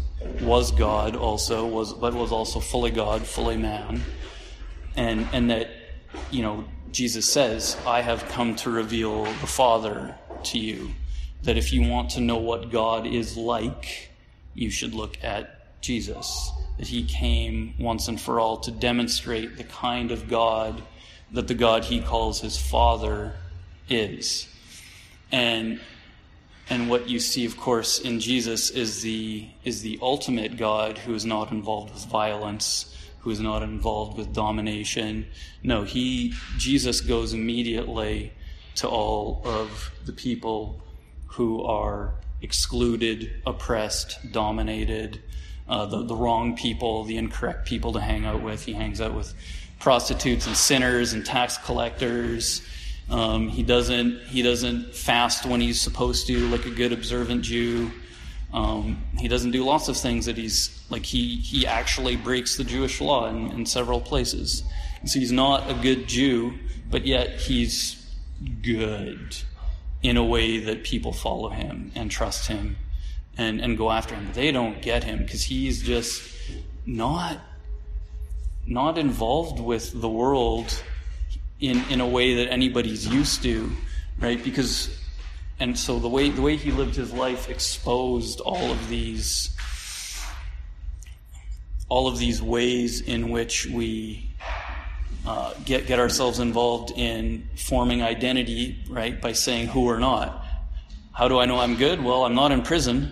was 0.42 0.72
God 0.72 1.16
also, 1.16 1.66
was 1.66 1.94
but 1.94 2.14
was 2.14 2.32
also 2.32 2.60
fully 2.60 2.92
God, 2.92 3.26
fully 3.26 3.58
man, 3.58 4.02
and 4.96 5.28
and 5.34 5.50
that 5.50 5.70
you 6.32 6.42
know 6.42 6.66
Jesus 6.92 7.32
says, 7.32 7.78
"I 7.86 8.02
have 8.02 8.28
come 8.30 8.56
to 8.58 8.70
reveal 8.70 9.26
the 9.26 9.48
Father 9.48 10.16
to 10.44 10.60
you." 10.60 10.92
That 11.44 11.58
if 11.58 11.72
you 11.72 11.88
want 11.88 12.12
to 12.12 12.22
know 12.22 12.38
what 12.38 12.70
God 12.70 13.08
is 13.08 13.38
like, 13.38 14.10
you 14.54 14.70
should 14.70 14.94
look 14.94 15.18
at 15.24 15.82
Jesus. 15.82 16.52
That 16.80 16.88
He 16.88 17.04
came 17.04 17.76
once 17.78 18.08
and 18.08 18.20
for 18.20 18.40
all 18.40 18.58
to 18.58 18.72
demonstrate 18.72 19.58
the 19.58 19.64
kind 19.64 20.12
of 20.12 20.28
God 20.28 20.82
that 21.32 21.48
the 21.48 21.54
God 21.54 21.84
He 21.84 22.02
calls 22.02 22.42
His 22.42 22.58
Father 22.58 23.34
is, 23.88 24.48
and 25.32 25.80
and 26.70 26.88
what 26.88 27.10
you 27.10 27.20
see, 27.20 27.46
of 27.46 27.58
course, 27.58 28.00
in 28.00 28.20
Jesus 28.20 28.70
is 28.70 29.02
the, 29.02 29.48
is 29.64 29.82
the 29.82 29.98
ultimate 30.02 30.56
God 30.56 31.00
who 31.00 31.16
is 31.16 31.26
not 31.26 31.52
involved 31.52 31.94
with 31.94 32.06
violence, 32.06 32.96
who 33.22 33.32
is 33.32 33.40
not 33.40 33.64
involved 33.64 34.18
with 34.18 34.34
domination. 34.34 35.26
No, 35.64 35.84
he, 35.84 36.34
Jesus 36.58 37.02
goes 37.02 37.34
immediately 37.34 38.32
to 38.76 38.88
all 38.88 39.42
of 39.46 39.92
the 40.06 40.14
people 40.14 40.80
who 41.26 41.64
are 41.64 42.14
excluded, 42.44 43.42
oppressed, 43.48 44.32
dominated, 44.32 45.22
uh, 45.70 45.86
the, 45.86 46.04
the 46.04 46.16
wrong 46.16 46.56
people, 46.56 47.04
the 47.06 47.18
incorrect 47.18 47.66
people 47.66 47.94
to 47.94 48.02
hang 48.02 48.26
out 48.26 48.42
with. 48.42 48.66
He 48.66 48.74
hangs 48.74 49.00
out 49.00 49.14
with 49.14 49.34
prostitutes 49.80 50.48
and 50.48 50.58
sinners 50.58 51.14
and 51.14 51.26
tax 51.26 51.58
collectors 51.58 52.62
um, 53.10 53.48
he 53.50 53.64
doesn't 53.64 54.22
he 54.28 54.42
doesn't 54.42 54.94
fast 54.94 55.46
when 55.46 55.62
he's 55.62 55.82
supposed 55.82 56.28
to, 56.28 56.48
like 56.50 56.66
a 56.66 56.70
good 56.70 56.94
observant 56.94 57.42
Jew. 57.42 57.92
Um, 58.54 59.04
he 59.18 59.28
doesn't 59.28 59.52
do 59.52 59.64
lots 59.64 59.88
of 59.88 59.98
things 59.98 60.26
that 60.26 60.38
he's 60.38 60.84
like 60.90 61.06
he 61.06 61.38
he 61.38 61.66
actually 61.66 62.16
breaks 62.16 62.58
the 62.58 62.64
Jewish 62.64 63.02
law 63.02 63.28
in, 63.28 63.52
in 63.52 63.66
several 63.66 64.00
places. 64.00 64.64
And 65.00 65.10
so 65.10 65.20
he's 65.20 65.32
not 65.32 65.70
a 65.70 65.74
good 65.74 66.08
Jew, 66.08 66.54
but 66.90 67.06
yet 67.06 67.40
he's 67.40 67.96
good 68.62 69.36
in 70.04 70.18
a 70.18 70.24
way 70.24 70.60
that 70.60 70.84
people 70.84 71.12
follow 71.12 71.50
him 71.50 71.92
and 71.96 72.12
trust 72.12 72.48
him 72.48 72.78
and, 73.40 73.62
and 73.62 73.78
go 73.78 73.90
after 73.90 74.14
him. 74.14 74.30
They 74.34 74.52
don't 74.52 74.82
get 74.82 75.04
him 75.04 75.20
because 75.20 75.44
he's 75.44 75.82
just 75.82 76.22
not 76.86 77.40
not 78.68 79.00
involved 79.00 79.60
with 79.60 80.00
the 80.00 80.10
world 80.10 80.84
in, 81.60 81.84
in 81.90 82.02
a 82.02 82.08
way 82.08 82.36
that 82.36 82.52
anybody's 82.52 83.08
used 83.08 83.42
to, 83.42 83.72
right? 84.20 84.44
Because, 84.44 84.96
and 85.60 85.76
so 85.76 85.98
the 85.98 86.08
way, 86.08 86.30
the 86.30 86.44
way 86.44 86.56
he 86.56 86.72
lived 86.72 86.96
his 86.96 87.12
life 87.12 87.50
exposed 87.50 88.42
all 88.42 88.70
of 88.70 88.88
these, 88.88 89.56
all 91.88 92.08
of 92.08 92.20
these 92.20 92.44
ways 92.44 93.02
in 93.02 93.32
which 93.32 93.66
we 93.66 94.30
uh, 95.26 95.56
get, 95.66 95.88
get 95.88 95.98
ourselves 95.98 96.38
involved 96.38 96.92
in 96.92 97.50
forming 97.56 98.04
identity, 98.04 98.78
right? 98.88 99.20
By 99.20 99.32
saying 99.32 99.68
who 99.68 99.86
we're 99.86 99.98
not. 99.98 100.46
How 101.12 101.28
do 101.28 101.40
I 101.40 101.46
know 101.46 101.58
I'm 101.58 101.76
good? 101.76 102.04
Well, 102.04 102.24
I'm 102.24 102.36
not 102.36 102.52
in 102.52 102.62
prison, 102.62 103.12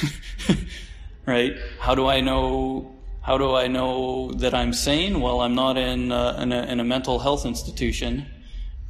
right? 1.26 1.56
How 1.78 1.94
do 1.94 2.06
I 2.06 2.20
know 2.20 2.92
how 3.22 3.38
do 3.38 3.54
I 3.54 3.68
know 3.68 4.32
that 4.32 4.52
I'm 4.52 4.72
sane? 4.72 5.20
Well, 5.20 5.40
I'm 5.40 5.54
not 5.54 5.78
in, 5.78 6.10
uh, 6.10 6.38
in, 6.40 6.52
a, 6.52 6.62
in 6.64 6.80
a 6.80 6.84
mental 6.84 7.20
health 7.20 7.46
institution, 7.46 8.26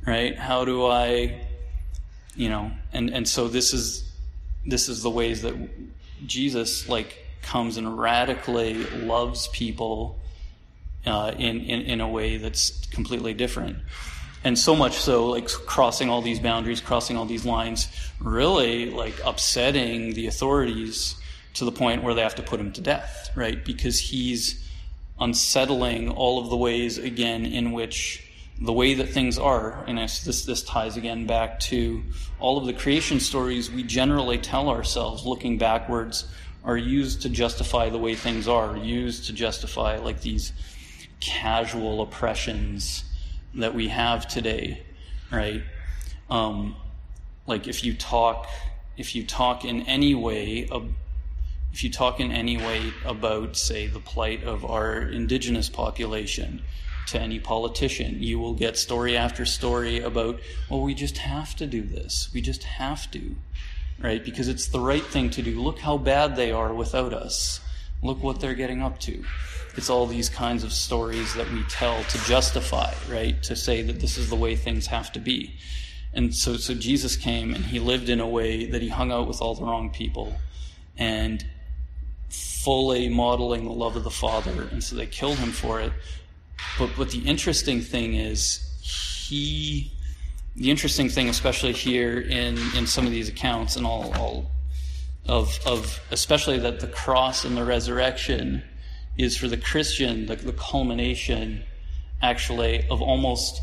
right? 0.06 0.36
How 0.38 0.64
do 0.64 0.86
I, 0.86 1.42
you 2.34 2.48
know, 2.48 2.72
and, 2.94 3.10
and 3.10 3.28
so 3.28 3.46
this 3.46 3.74
is, 3.74 4.10
this 4.66 4.88
is 4.88 5.02
the 5.02 5.10
ways 5.10 5.42
that 5.42 5.54
Jesus, 6.26 6.88
like, 6.88 7.18
comes 7.42 7.76
and 7.76 7.98
radically 7.98 8.84
loves 8.84 9.48
people 9.48 10.18
uh, 11.04 11.32
in, 11.36 11.60
in, 11.60 11.82
in 11.82 12.00
a 12.00 12.08
way 12.08 12.38
that's 12.38 12.86
completely 12.86 13.34
different. 13.34 13.76
And 14.44 14.58
so 14.58 14.74
much 14.74 14.94
so, 14.94 15.28
like 15.28 15.48
crossing 15.48 16.10
all 16.10 16.20
these 16.20 16.40
boundaries, 16.40 16.80
crossing 16.80 17.16
all 17.16 17.26
these 17.26 17.44
lines, 17.44 17.88
really 18.20 18.90
like 18.90 19.14
upsetting 19.24 20.14
the 20.14 20.26
authorities 20.26 21.14
to 21.54 21.64
the 21.64 21.72
point 21.72 22.02
where 22.02 22.14
they 22.14 22.22
have 22.22 22.34
to 22.36 22.42
put 22.42 22.58
him 22.58 22.72
to 22.72 22.80
death, 22.80 23.30
right? 23.36 23.64
Because 23.64 23.98
he's 23.98 24.68
unsettling 25.20 26.10
all 26.10 26.40
of 26.40 26.50
the 26.50 26.56
ways, 26.56 26.98
again, 26.98 27.46
in 27.46 27.72
which 27.72 28.26
the 28.60 28.72
way 28.72 28.94
that 28.94 29.08
things 29.08 29.38
are, 29.38 29.84
and 29.86 29.98
this, 29.98 30.44
this 30.44 30.62
ties 30.62 30.96
again 30.96 31.26
back 31.26 31.58
to 31.58 32.02
all 32.38 32.58
of 32.58 32.66
the 32.66 32.72
creation 32.72 33.20
stories 33.20 33.70
we 33.70 33.82
generally 33.82 34.38
tell 34.38 34.68
ourselves 34.68 35.24
looking 35.24 35.58
backwards 35.58 36.26
are 36.64 36.76
used 36.76 37.22
to 37.22 37.28
justify 37.28 37.88
the 37.88 37.98
way 37.98 38.14
things 38.14 38.46
are, 38.46 38.76
used 38.76 39.26
to 39.26 39.32
justify 39.32 39.98
like 39.98 40.20
these 40.20 40.52
casual 41.20 42.02
oppressions 42.02 43.04
that 43.54 43.74
we 43.74 43.88
have 43.88 44.28
today, 44.28 44.82
right? 45.30 45.62
Um, 46.30 46.76
like 47.46 47.68
if 47.68 47.84
you 47.84 47.94
talk, 47.94 48.48
if 48.96 49.14
you 49.14 49.24
talk 49.24 49.64
in 49.64 49.82
any 49.82 50.14
way 50.14 50.68
if 51.72 51.82
you 51.82 51.90
talk 51.90 52.20
in 52.20 52.30
any 52.30 52.58
way 52.58 52.92
about, 53.04 53.56
say, 53.56 53.86
the 53.86 53.98
plight 53.98 54.44
of 54.44 54.64
our 54.64 55.00
indigenous 55.00 55.70
population 55.70 56.62
to 57.06 57.18
any 57.18 57.40
politician, 57.40 58.22
you 58.22 58.38
will 58.38 58.52
get 58.52 58.76
story 58.76 59.16
after 59.16 59.46
story 59.46 60.00
about, 60.00 60.38
well, 60.68 60.82
we 60.82 60.94
just 60.94 61.18
have 61.18 61.56
to 61.56 61.66
do 61.66 61.82
this. 61.82 62.30
We 62.34 62.42
just 62.42 62.64
have 62.64 63.10
to, 63.12 63.36
right? 63.98 64.22
Because 64.22 64.48
it's 64.48 64.66
the 64.66 64.80
right 64.80 65.02
thing 65.02 65.30
to 65.30 65.42
do. 65.42 65.60
Look 65.62 65.78
how 65.78 65.96
bad 65.96 66.36
they 66.36 66.52
are 66.52 66.74
without 66.74 67.14
us. 67.14 67.60
Look 68.02 68.22
what 68.22 68.40
they're 68.40 68.54
getting 68.54 68.82
up 68.82 68.98
to. 69.00 69.24
It's 69.76 69.88
all 69.88 70.06
these 70.06 70.28
kinds 70.28 70.64
of 70.64 70.72
stories 70.72 71.34
that 71.34 71.50
we 71.50 71.62
tell 71.64 72.02
to 72.02 72.18
justify, 72.24 72.92
right? 73.08 73.42
To 73.44 73.56
say 73.56 73.82
that 73.82 74.00
this 74.00 74.18
is 74.18 74.28
the 74.28 74.36
way 74.36 74.56
things 74.56 74.86
have 74.88 75.12
to 75.12 75.18
be. 75.18 75.54
And 76.12 76.34
so, 76.34 76.56
so 76.56 76.74
Jesus 76.74 77.16
came 77.16 77.54
and 77.54 77.64
he 77.64 77.78
lived 77.78 78.08
in 78.08 78.20
a 78.20 78.28
way 78.28 78.66
that 78.66 78.82
he 78.82 78.88
hung 78.88 79.10
out 79.10 79.26
with 79.28 79.40
all 79.40 79.54
the 79.54 79.64
wrong 79.64 79.90
people. 79.90 80.36
And 80.98 81.44
fully 82.32 83.08
modeling 83.08 83.64
the 83.64 83.72
love 83.72 83.96
of 83.96 84.04
the 84.04 84.10
Father, 84.10 84.68
and 84.70 84.82
so 84.82 84.96
they 84.96 85.06
killed 85.06 85.36
him 85.38 85.50
for 85.50 85.80
it. 85.80 85.92
But 86.78 86.90
but 86.96 87.10
the 87.10 87.18
interesting 87.18 87.80
thing 87.80 88.14
is 88.14 88.68
he 88.80 89.92
the 90.56 90.70
interesting 90.70 91.08
thing, 91.08 91.28
especially 91.28 91.72
here 91.72 92.20
in, 92.20 92.58
in 92.76 92.86
some 92.86 93.06
of 93.06 93.12
these 93.12 93.28
accounts, 93.28 93.76
and 93.76 93.86
I'll, 93.86 94.12
I'll 94.14 94.50
of, 95.26 95.58
of 95.66 96.00
especially 96.10 96.58
that 96.58 96.80
the 96.80 96.88
cross 96.88 97.44
and 97.44 97.56
the 97.56 97.64
resurrection 97.64 98.62
is 99.16 99.36
for 99.36 99.48
the 99.48 99.56
Christian 99.56 100.26
the, 100.26 100.36
the 100.36 100.52
culmination 100.52 101.62
actually 102.22 102.86
of 102.88 103.02
almost 103.02 103.60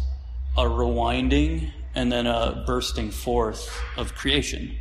a 0.58 0.63
rewinding 0.63 1.72
and 1.95 2.12
then 2.12 2.28
a 2.28 2.63
bursting 2.67 3.12
forth 3.12 3.82
of 3.98 4.13
creation. 4.15 4.78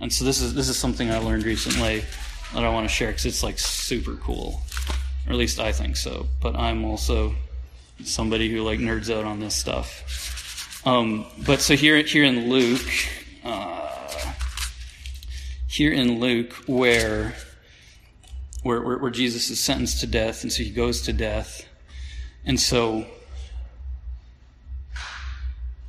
And 0.00 0.12
so 0.12 0.24
this 0.24 0.40
is 0.40 0.54
this 0.54 0.68
is 0.68 0.76
something 0.76 1.10
I 1.10 1.18
learned 1.18 1.44
recently 1.44 2.04
that 2.54 2.64
I 2.64 2.68
want 2.68 2.88
to 2.88 2.92
share 2.92 3.08
because 3.08 3.26
it's 3.26 3.42
like 3.42 3.58
super 3.58 4.16
cool, 4.16 4.60
or 5.26 5.32
at 5.32 5.38
least 5.38 5.58
I 5.60 5.72
think 5.72 5.96
so. 5.96 6.26
But 6.40 6.56
I'm 6.56 6.84
also 6.84 7.34
somebody 8.04 8.50
who 8.50 8.62
like 8.62 8.78
nerds 8.78 9.14
out 9.14 9.24
on 9.24 9.40
this 9.40 9.54
stuff. 9.54 10.82
Um, 10.84 11.26
but 11.46 11.60
so 11.60 11.76
here 11.76 12.02
here 12.02 12.24
in 12.24 12.48
Luke, 12.48 12.80
uh, 13.44 13.91
here 15.72 15.92
in 15.92 16.20
Luke, 16.20 16.52
where, 16.66 17.34
where 18.62 18.98
where 18.98 19.10
Jesus 19.10 19.48
is 19.48 19.58
sentenced 19.58 20.00
to 20.00 20.06
death, 20.06 20.42
and 20.42 20.52
so 20.52 20.62
he 20.62 20.70
goes 20.70 21.00
to 21.02 21.12
death, 21.12 21.66
and 22.44 22.60
so 22.60 23.06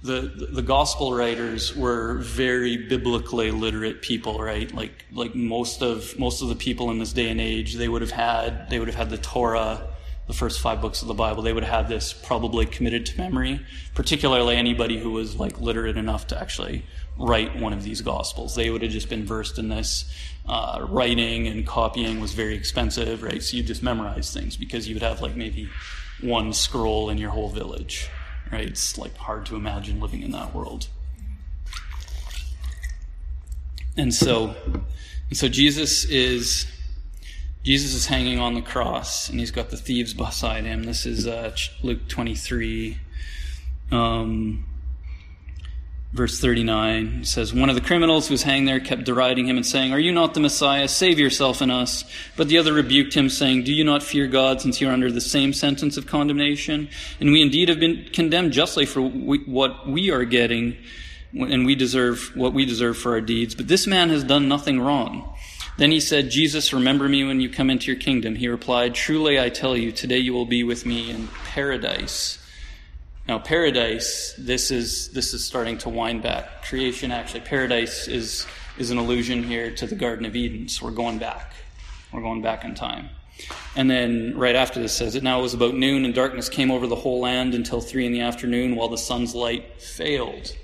the, 0.03 0.49
the 0.51 0.61
gospel 0.61 1.13
writers 1.13 1.75
were 1.75 2.15
very 2.19 2.75
biblically 2.77 3.51
literate 3.51 4.01
people, 4.01 4.39
right? 4.39 4.73
Like 4.73 5.05
like 5.11 5.35
most 5.35 5.81
of 5.81 6.17
most 6.19 6.41
of 6.41 6.49
the 6.49 6.55
people 6.55 6.91
in 6.91 6.99
this 6.99 7.13
day 7.13 7.29
and 7.29 7.39
age, 7.41 7.75
they 7.75 7.87
would 7.87 8.01
have 8.01 8.11
had 8.11 8.69
they 8.69 8.79
would 8.79 8.87
have 8.87 8.97
had 8.97 9.09
the 9.09 9.17
Torah, 9.17 9.87
the 10.27 10.33
first 10.33 10.59
five 10.61 10.81
books 10.81 11.01
of 11.01 11.07
the 11.07 11.13
Bible. 11.13 11.41
They 11.41 11.53
would 11.53 11.63
have 11.63 11.87
this 11.87 12.13
probably 12.13 12.65
committed 12.65 13.05
to 13.07 13.17
memory. 13.17 13.65
Particularly 13.95 14.55
anybody 14.55 14.97
who 14.97 15.11
was 15.11 15.37
like 15.37 15.59
literate 15.59 15.97
enough 15.97 16.27
to 16.27 16.39
actually 16.39 16.85
write 17.17 17.55
one 17.59 17.73
of 17.73 17.83
these 17.83 18.01
gospels, 18.01 18.55
they 18.55 18.69
would 18.69 18.81
have 18.81 18.91
just 18.91 19.09
been 19.09 19.25
versed 19.25 19.59
in 19.59 19.69
this. 19.69 20.05
Uh, 20.45 20.85
writing 20.89 21.47
and 21.47 21.65
copying 21.65 22.19
was 22.19 22.33
very 22.33 22.53
expensive, 22.53 23.23
right? 23.23 23.41
So 23.41 23.55
you 23.55 23.63
just 23.63 23.81
memorize 23.81 24.33
things 24.33 24.57
because 24.57 24.89
you 24.89 24.95
would 24.95 25.01
have 25.01 25.21
like 25.21 25.37
maybe 25.37 25.69
one 26.19 26.51
scroll 26.51 27.09
in 27.09 27.17
your 27.17 27.29
whole 27.29 27.47
village 27.47 28.09
right? 28.53 28.67
It's 28.67 28.97
like 28.97 29.17
hard 29.17 29.45
to 29.47 29.55
imagine 29.55 29.99
living 29.99 30.21
in 30.21 30.31
that 30.31 30.53
world. 30.53 30.87
And 33.97 34.13
so, 34.13 34.55
and 35.29 35.37
so 35.37 35.47
Jesus 35.49 36.05
is 36.05 36.67
Jesus 37.63 37.93
is 37.93 38.07
hanging 38.07 38.39
on 38.39 38.53
the 38.53 38.61
cross, 38.61 39.29
and 39.29 39.39
he's 39.39 39.51
got 39.51 39.69
the 39.69 39.77
thieves 39.77 40.13
beside 40.13 40.65
him. 40.65 40.83
This 40.83 41.05
is 41.05 41.27
uh, 41.27 41.55
Luke 41.81 42.07
twenty 42.07 42.35
three. 42.35 42.99
Um, 43.91 44.65
Verse 46.13 46.39
39 46.39 47.23
says, 47.23 47.55
One 47.55 47.69
of 47.69 47.75
the 47.75 47.81
criminals 47.81 48.27
who 48.27 48.35
was 48.35 48.43
hanged 48.43 48.67
there 48.67 48.79
kept 48.79 49.03
deriding 49.03 49.47
him 49.47 49.57
and 49.57 49.65
saying, 49.65 49.93
Are 49.93 49.99
you 49.99 50.11
not 50.11 50.35
the 50.35 50.39
Messiah? 50.39 50.87
Save 50.87 51.17
yourself 51.17 51.59
and 51.59 51.71
us. 51.71 52.03
But 52.37 52.49
the 52.49 52.59
other 52.59 52.71
rebuked 52.71 53.15
him, 53.15 53.29
saying, 53.29 53.63
Do 53.63 53.73
you 53.73 53.83
not 53.83 54.03
fear 54.03 54.27
God, 54.27 54.61
since 54.61 54.79
you 54.79 54.89
are 54.89 54.91
under 54.91 55.11
the 55.11 55.19
same 55.19 55.53
sentence 55.53 55.97
of 55.97 56.05
condemnation? 56.05 56.87
And 57.19 57.31
we 57.31 57.41
indeed 57.41 57.67
have 57.67 57.79
been 57.79 58.05
condemned 58.13 58.53
justly 58.53 58.85
for 58.85 59.01
what 59.01 59.89
we 59.89 60.11
are 60.11 60.23
getting, 60.23 60.77
and 61.33 61.65
we 61.65 61.73
deserve 61.73 62.31
what 62.35 62.53
we 62.53 62.63
deserve 62.63 62.95
for 62.95 63.13
our 63.13 63.21
deeds. 63.21 63.55
But 63.55 63.67
this 63.67 63.87
man 63.87 64.09
has 64.09 64.23
done 64.23 64.47
nothing 64.47 64.79
wrong. 64.79 65.35
Then 65.79 65.89
he 65.89 65.99
said, 65.99 66.29
Jesus, 66.29 66.73
remember 66.73 67.09
me 67.09 67.23
when 67.23 67.41
you 67.41 67.49
come 67.49 67.71
into 67.71 67.91
your 67.91 67.99
kingdom. 67.99 68.35
He 68.35 68.47
replied, 68.47 68.93
Truly 68.93 69.39
I 69.39 69.49
tell 69.49 69.75
you, 69.75 69.91
today 69.91 70.19
you 70.19 70.33
will 70.33 70.45
be 70.45 70.63
with 70.63 70.85
me 70.85 71.09
in 71.09 71.27
paradise. 71.45 72.37
Now, 73.27 73.39
paradise, 73.39 74.35
this 74.37 74.69
is, 74.69 75.09
this 75.09 75.33
is 75.33 75.45
starting 75.45 75.77
to 75.79 75.89
wind 75.89 76.23
back. 76.23 76.63
Creation, 76.65 77.11
actually, 77.11 77.41
paradise 77.41 78.07
is, 78.09 78.45
is 78.77 78.91
an 78.91 78.97
allusion 78.97 79.43
here 79.43 79.73
to 79.75 79.87
the 79.87 79.95
Garden 79.95 80.25
of 80.25 80.35
Eden. 80.35 80.67
So 80.67 80.85
we're 80.85 80.91
going 80.91 81.19
back. 81.19 81.53
We're 82.11 82.21
going 82.21 82.41
back 82.41 82.65
in 82.65 82.75
time. 82.75 83.09
And 83.75 83.89
then 83.89 84.37
right 84.37 84.55
after 84.55 84.79
this 84.79 84.93
says 84.93 85.15
it 85.15 85.23
now 85.23 85.39
it 85.39 85.41
was 85.41 85.53
about 85.53 85.73
noon 85.73 86.05
and 86.05 86.13
darkness 86.13 86.49
came 86.49 86.69
over 86.69 86.85
the 86.85 86.95
whole 86.95 87.19
land 87.19 87.55
until 87.55 87.81
three 87.81 88.05
in 88.05 88.11
the 88.11 88.21
afternoon 88.21 88.75
while 88.75 88.89
the 88.89 88.97
sun's 88.97 89.33
light 89.33 89.81
failed. 89.81 90.55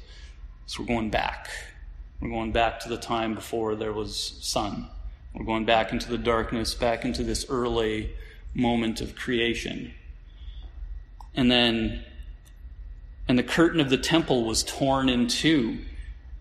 So 0.68 0.84
we're 0.84 0.88
going 0.88 1.10
back. 1.10 1.50
We're 2.22 2.30
going 2.30 2.52
back 2.52 2.80
to 2.82 2.90
the 2.90 2.98
time 2.98 3.34
before 3.34 3.76
there 3.76 3.94
was 3.94 4.38
sun. 4.42 4.88
We're 5.34 5.46
going 5.46 5.66
back 5.66 5.92
into 5.92 6.10
the 6.10 6.18
darkness, 6.18 6.74
back 6.74 7.06
into 7.06 7.24
this 7.24 7.46
early 7.50 8.12
moment 8.54 9.02
of 9.02 9.16
creation. 9.16 9.94
And 11.34 11.50
then 11.50 12.04
and 13.30 13.38
the 13.38 13.44
curtain 13.44 13.80
of 13.80 13.92
the 13.92 13.98
temple 13.98 14.44
was 14.44 14.64
torn 14.64 15.08
in 15.08 15.28
two, 15.28 15.78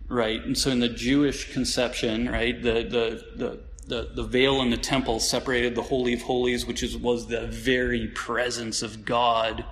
right? 0.07 0.43
And 0.43 0.57
so 0.57 0.71
in 0.71 0.79
the 0.79 0.89
Jewish 0.89 1.53
conception, 1.53 2.27
right, 2.27 2.59
the, 2.59 2.83
the, 2.83 3.23
the, 3.35 3.59
the, 3.87 4.09
the 4.15 4.23
veil 4.23 4.63
in 4.63 4.71
the 4.71 4.77
temple 4.77 5.19
separated 5.19 5.75
the 5.75 5.83
Holy 5.83 6.13
of 6.13 6.23
Holies, 6.23 6.65
which 6.65 6.81
is, 6.81 6.97
was 6.97 7.27
the 7.27 7.45
very 7.45 8.07
presence 8.07 8.81
of 8.81 9.05
God, 9.05 9.65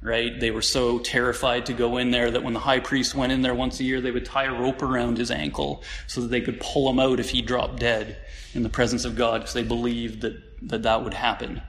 right? 0.00 0.38
They 0.38 0.52
were 0.52 0.62
so 0.62 1.00
terrified 1.00 1.66
to 1.66 1.72
go 1.72 1.96
in 1.96 2.12
there 2.12 2.30
that 2.30 2.44
when 2.44 2.54
the 2.54 2.60
high 2.60 2.78
priest 2.78 3.16
went 3.16 3.32
in 3.32 3.42
there 3.42 3.54
once 3.54 3.80
a 3.80 3.84
year, 3.84 4.00
they 4.00 4.12
would 4.12 4.24
tie 4.24 4.44
a 4.44 4.54
rope 4.54 4.80
around 4.80 5.18
his 5.18 5.32
ankle 5.32 5.82
so 6.06 6.20
that 6.20 6.28
they 6.28 6.40
could 6.40 6.60
pull 6.60 6.88
him 6.88 7.00
out 7.00 7.18
if 7.18 7.30
he 7.30 7.42
dropped 7.42 7.80
dead 7.80 8.16
in 8.54 8.62
the 8.62 8.68
presence 8.68 9.04
of 9.04 9.16
God 9.16 9.40
because 9.40 9.54
they 9.54 9.64
believed 9.64 10.20
that, 10.20 10.68
that 10.68 10.84
that 10.84 11.02
would 11.02 11.14
happen. 11.14 11.62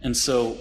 And 0.00 0.16
so, 0.16 0.56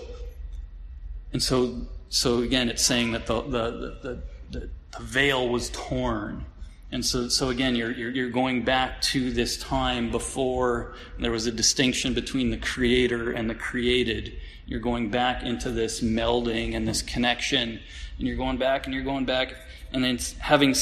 and 1.32 1.42
so 1.42 1.88
so 2.10 2.40
again, 2.40 2.70
it's 2.70 2.84
saying 2.84 3.12
that 3.12 3.26
the, 3.26 3.42
the, 3.42 3.98
the, 4.02 4.22
the, 4.52 4.70
veil 5.00 5.50
was 5.50 5.70
torn. 5.72 6.46
And 6.92 7.06
so, 7.06 7.28
so 7.28 7.50
again, 7.50 7.76
you're, 7.76 7.92
you're, 7.92 8.12
you're, 8.12 8.30
going 8.30 8.64
back 8.64 9.02
to 9.02 9.32
this 9.32 9.58
time 9.58 10.12
before 10.12 10.94
there 11.20 11.32
was 11.32 11.48
a 11.48 11.52
distinction 11.52 12.14
between 12.14 12.52
the 12.52 12.58
creator 12.58 13.32
and 13.32 13.50
the 13.50 13.56
created. 13.56 14.38
You're 14.66 14.80
going 14.80 15.10
back 15.10 15.44
into 15.44 15.72
this 15.72 16.02
melding 16.02 16.76
and 16.76 16.88
this 16.88 17.02
connection. 17.02 17.80
And 18.18 18.28
you're 18.28 18.38
going 18.38 18.58
back 18.58 18.86
and 18.86 18.94
you're 18.94 19.04
going 19.04 19.26
back. 19.26 19.54
And 19.92 20.04
then 20.04 20.20
having, 20.40 20.76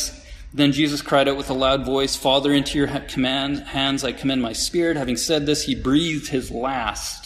then 0.53 0.71
Jesus 0.71 1.01
cried 1.01 1.27
out 1.27 1.37
with 1.37 1.49
a 1.49 1.53
loud 1.53 1.85
voice, 1.85 2.15
Father, 2.15 2.53
into 2.53 2.77
your 2.77 2.87
command, 2.87 3.59
hands 3.59 4.03
I 4.03 4.11
commend 4.11 4.41
my 4.41 4.53
spirit. 4.53 4.97
Having 4.97 5.17
said 5.17 5.45
this, 5.45 5.63
he 5.63 5.73
breathed 5.73 6.27
his 6.27 6.51
last 6.51 7.22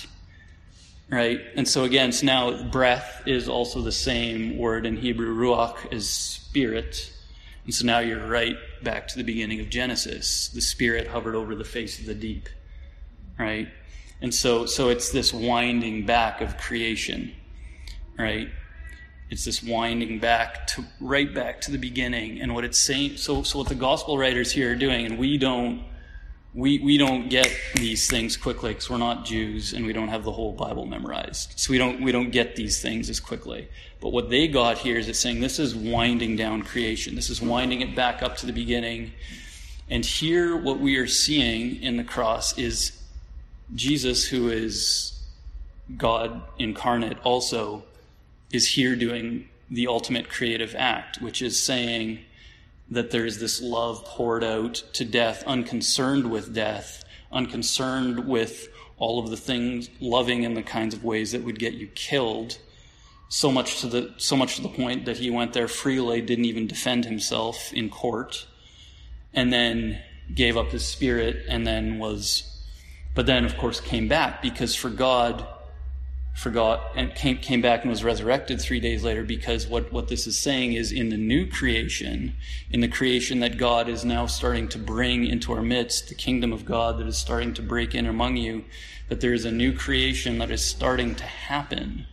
right? 1.10 1.40
And 1.56 1.68
so 1.68 1.84
again, 1.84 2.12
so 2.12 2.26
now 2.26 2.64
breath 2.64 3.24
is 3.26 3.48
also 3.48 3.82
the 3.82 3.92
same 3.92 4.58
word 4.58 4.86
in 4.86 4.98
Hebrew, 4.98 5.36
ruach 5.36 5.92
is 5.92 6.10
spirit. 6.10 7.14
And 7.66 7.74
so 7.74 7.86
now 7.86 8.00
you're 8.00 8.26
right 8.26 8.58
back 8.84 9.08
to 9.10 9.18
the 9.18 9.24
beginning 9.24 9.60
of 9.60 9.70
Genesis. 9.70 10.50
The 10.50 10.62
spirit 10.62 11.08
hovered 11.08 11.36
over 11.36 11.56
the 11.56 11.66
face 11.66 12.00
of 12.00 12.06
the 12.06 12.16
deep, 12.16 12.50
right? 13.38 13.68
And 14.22 14.34
so, 14.34 14.66
so 14.66 14.90
it's 14.90 15.12
this 15.12 15.34
winding 15.34 16.06
back 16.06 16.42
of 16.42 16.58
creation, 16.58 17.34
right? 18.18 18.50
It's 19.30 19.46
this 19.46 19.62
winding 19.62 20.20
back 20.20 20.68
to 20.68 20.86
right 21.00 21.34
back 21.34 21.62
to 21.62 21.72
the 21.72 21.78
beginning. 21.78 22.42
And 22.42 22.56
what 22.56 22.64
it's 22.64 22.80
saying, 22.80 23.18
so, 23.18 23.44
so 23.44 23.60
what 23.60 23.68
the 23.68 23.76
gospel 23.76 24.18
writers 24.18 24.52
here 24.52 24.72
are 24.72 24.76
doing, 24.76 25.06
and 25.06 25.18
we 25.18 25.38
don't, 25.38 25.84
we, 26.58 26.80
we 26.80 26.98
don't 26.98 27.30
get 27.30 27.56
these 27.76 28.10
things 28.10 28.36
quickly 28.36 28.72
because 28.72 28.90
we're 28.90 28.98
not 28.98 29.26
Jews 29.26 29.74
and 29.74 29.86
we 29.86 29.94
don't 29.94 30.08
have 30.08 30.24
the 30.24 30.32
whole 30.32 30.54
Bible 30.54 30.88
memorized. 30.88 31.54
So 31.56 31.72
we 31.72 31.78
don't, 31.78 32.02
we 32.02 32.12
don't 32.12 32.32
get 32.32 32.56
these 32.56 32.82
things 32.82 33.12
as 33.12 33.20
quickly. 33.20 33.70
But 34.02 34.10
what 34.10 34.32
they 34.32 34.48
got 34.48 34.80
here 34.80 34.98
is 34.98 35.08
it's 35.08 35.20
saying 35.20 35.40
this 35.40 35.60
is 35.60 35.76
winding 35.76 36.36
down 36.36 36.64
creation. 36.64 37.14
This 37.14 37.30
is 37.30 37.44
winding 37.44 37.82
it 37.82 37.96
back 37.96 38.24
up 38.24 38.38
to 38.38 38.48
the 38.48 38.54
beginning. 38.54 39.12
And 39.88 40.04
here, 40.04 40.58
what 40.58 40.80
we 40.80 40.98
are 40.98 41.06
seeing 41.06 41.80
in 41.84 41.96
the 41.96 42.04
cross 42.04 42.58
is 42.58 43.00
Jesus, 43.76 44.28
who 44.28 44.50
is 44.50 45.24
God 45.96 46.42
incarnate, 46.58 47.20
also 47.24 47.84
is 48.52 48.68
here 48.68 48.96
doing 48.96 49.48
the 49.70 49.86
ultimate 49.86 50.28
creative 50.28 50.74
act, 50.76 51.22
which 51.22 51.44
is 51.44 51.62
saying, 51.62 52.18
that 52.90 53.12
there's 53.12 53.40
this 53.40 53.62
love 53.62 54.04
poured 54.06 54.44
out 54.44 54.76
to 54.94 55.06
death, 55.06 55.44
unconcerned 55.46 56.30
with 56.30 56.54
death, 56.54 57.04
unconcerned 57.32 58.28
with 58.28 58.70
all 58.98 59.20
of 59.20 59.30
the 59.30 59.38
things, 59.38 59.90
loving 60.00 60.44
in 60.44 60.54
the 60.54 60.64
kinds 60.64 60.94
of 60.94 61.04
ways 61.04 61.32
that 61.32 61.44
would 61.44 61.60
get 61.60 61.74
you 61.74 61.88
killed. 61.88 62.58
So 63.30 63.52
much 63.52 63.82
to 63.82 63.88
the 63.88 64.14
so 64.18 64.38
much 64.38 64.56
to 64.56 64.62
the 64.62 64.70
point 64.70 65.06
that 65.06 65.18
he 65.18 65.30
went 65.30 65.54
there 65.54 65.68
freely, 65.68 66.22
didn't 66.22 66.46
even 66.46 66.66
defend 66.66 67.06
himself 67.06 67.74
in 67.74 67.90
court, 67.90 68.48
and 69.34 69.52
then 69.52 70.02
gave 70.34 70.56
up 70.56 70.72
his 70.72 70.86
spirit, 70.86 71.46
and 71.50 71.68
then 71.68 72.00
was, 72.00 72.64
but 73.14 73.26
then 73.26 73.44
of 73.44 73.58
course 73.58 73.82
came 73.82 74.08
back 74.08 74.42
because 74.42 74.76
for 74.76 74.90
God, 74.90 75.46
forgot 76.38 76.92
and 76.96 77.16
came, 77.16 77.36
came 77.40 77.62
back 77.64 77.82
and 77.82 77.90
was 77.90 78.04
resurrected 78.04 78.62
three 78.62 78.80
days 78.80 79.04
later 79.04 79.24
because 79.24 79.66
what, 79.66 79.92
what 79.92 80.08
this 80.08 80.28
is 80.28 80.38
saying 80.38 80.74
is 80.74 80.92
in 80.92 81.10
the 81.10 81.18
new 81.18 81.48
creation, 81.48 82.36
in 82.70 82.80
the 82.80 82.88
creation 82.88 83.40
that 83.40 83.58
God 83.58 83.90
is 83.90 84.06
now 84.06 84.28
starting 84.28 84.68
to 84.70 84.78
bring 84.78 85.26
into 85.26 85.52
our 85.52 85.64
midst, 85.64 86.10
the 86.10 86.14
kingdom 86.14 86.54
of 86.54 86.64
God 86.64 87.00
that 87.00 87.08
is 87.08 87.18
starting 87.18 87.56
to 87.56 87.64
break 87.64 87.96
in 87.96 88.06
among 88.06 88.38
you, 88.38 88.66
that 89.10 89.20
there 89.20 89.34
is 89.34 89.46
a 89.46 89.52
new 89.52 89.74
creation 89.74 90.38
that 90.38 90.52
is 90.52 90.64
starting 90.64 91.16
to 91.16 91.24
happen 91.24 92.06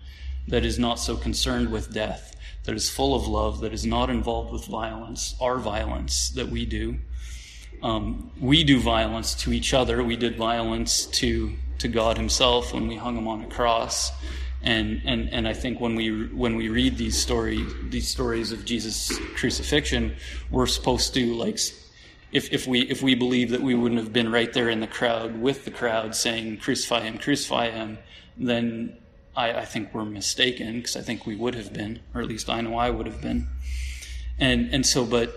that 0.49 0.65
is 0.65 0.79
not 0.79 0.99
so 0.99 1.17
concerned 1.19 1.71
with 1.71 1.93
death, 1.93 2.35
that 2.65 2.75
is 2.75 2.89
full 2.89 3.15
of 3.15 3.29
love, 3.29 3.61
that 3.61 3.75
is 3.75 3.85
not 3.85 4.09
involved 4.09 4.51
with 4.51 4.65
violence, 4.65 5.35
our 5.39 5.59
violence 5.59 6.31
that 6.31 6.49
we 6.49 6.65
do. 6.65 6.97
um, 7.83 8.31
we 8.41 8.65
do 8.65 8.81
violence 8.81 9.35
to 9.35 9.53
each 9.53 9.75
other. 9.75 10.03
We 10.03 10.17
did 10.17 10.37
violence 10.37 11.05
to 11.21 11.53
to 11.79 11.89
God 11.89 12.17
Himself 12.17 12.73
when 12.73 12.89
we 12.89 12.97
hung 12.97 13.17
Him 13.17 13.29
on 13.29 13.43
a 13.43 13.47
cross, 13.47 14.13
and 14.63 15.03
and 15.05 15.29
and 15.31 15.49
I 15.49 15.53
think 15.53 15.81
when 15.81 15.95
we 15.95 16.27
when 16.29 16.57
we 16.57 16.69
read 16.69 16.97
these 16.97 17.19
stories 17.21 17.73
these 17.91 18.09
stories 18.09 18.53
of 18.53 18.65
Jesus' 18.65 19.19
crucifixion, 19.37 20.17
we're 20.51 20.67
supposed 20.67 21.15
to 21.15 21.35
like. 21.35 21.59
If, 22.33 22.53
if 22.53 22.67
we 22.67 22.81
if 22.81 23.01
we 23.01 23.15
believe 23.15 23.51
that 23.51 23.61
we 23.61 23.77
wouldn't 23.77 24.01
have 24.01 24.13
been 24.13 24.33
right 24.33 24.53
there 24.53 24.69
in 24.69 24.81
the 24.81 24.89
crowd 24.89 25.41
with 25.41 25.65
the 25.65 25.71
crowd 25.71 26.17
saying 26.17 26.57
crucify 26.57 27.03
him 27.03 27.17
crucify 27.17 27.71
him 27.71 27.97
then 28.37 28.97
I, 29.37 29.53
I 29.53 29.65
think 29.65 29.95
we're 29.95 30.05
mistaken 30.05 30.79
because 30.79 30.97
I 30.97 31.03
think 31.03 31.27
we 31.27 31.37
would 31.37 31.55
have 31.55 31.73
been 31.73 32.01
or 32.13 32.21
at 32.21 32.27
least 32.27 32.51
I 32.51 32.61
know 32.61 32.77
I 32.77 32.91
would 32.91 33.07
have 33.07 33.23
been 33.23 33.47
and 34.37 34.75
and 34.75 34.85
so 34.85 35.05
but 35.05 35.33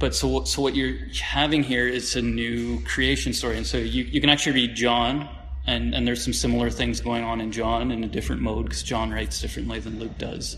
but 0.00 0.14
so, 0.14 0.44
so 0.44 0.62
what 0.62 0.74
you're 0.74 0.96
having 1.20 1.62
here 1.62 1.86
is 1.86 2.16
a 2.16 2.22
new 2.22 2.80
creation 2.84 3.34
story. 3.34 3.58
And 3.58 3.66
so 3.66 3.76
you, 3.76 4.04
you 4.04 4.20
can 4.20 4.30
actually 4.30 4.54
read 4.54 4.74
John, 4.74 5.28
and, 5.70 5.94
and 5.94 6.06
there's 6.06 6.22
some 6.22 6.32
similar 6.32 6.68
things 6.68 7.00
going 7.00 7.22
on 7.22 7.40
in 7.40 7.52
John 7.52 7.92
in 7.92 8.02
a 8.02 8.08
different 8.08 8.42
mode 8.42 8.64
because 8.64 8.82
John 8.82 9.12
writes 9.12 9.40
differently 9.40 9.78
than 9.78 10.00
Luke 10.00 10.18
does. 10.18 10.56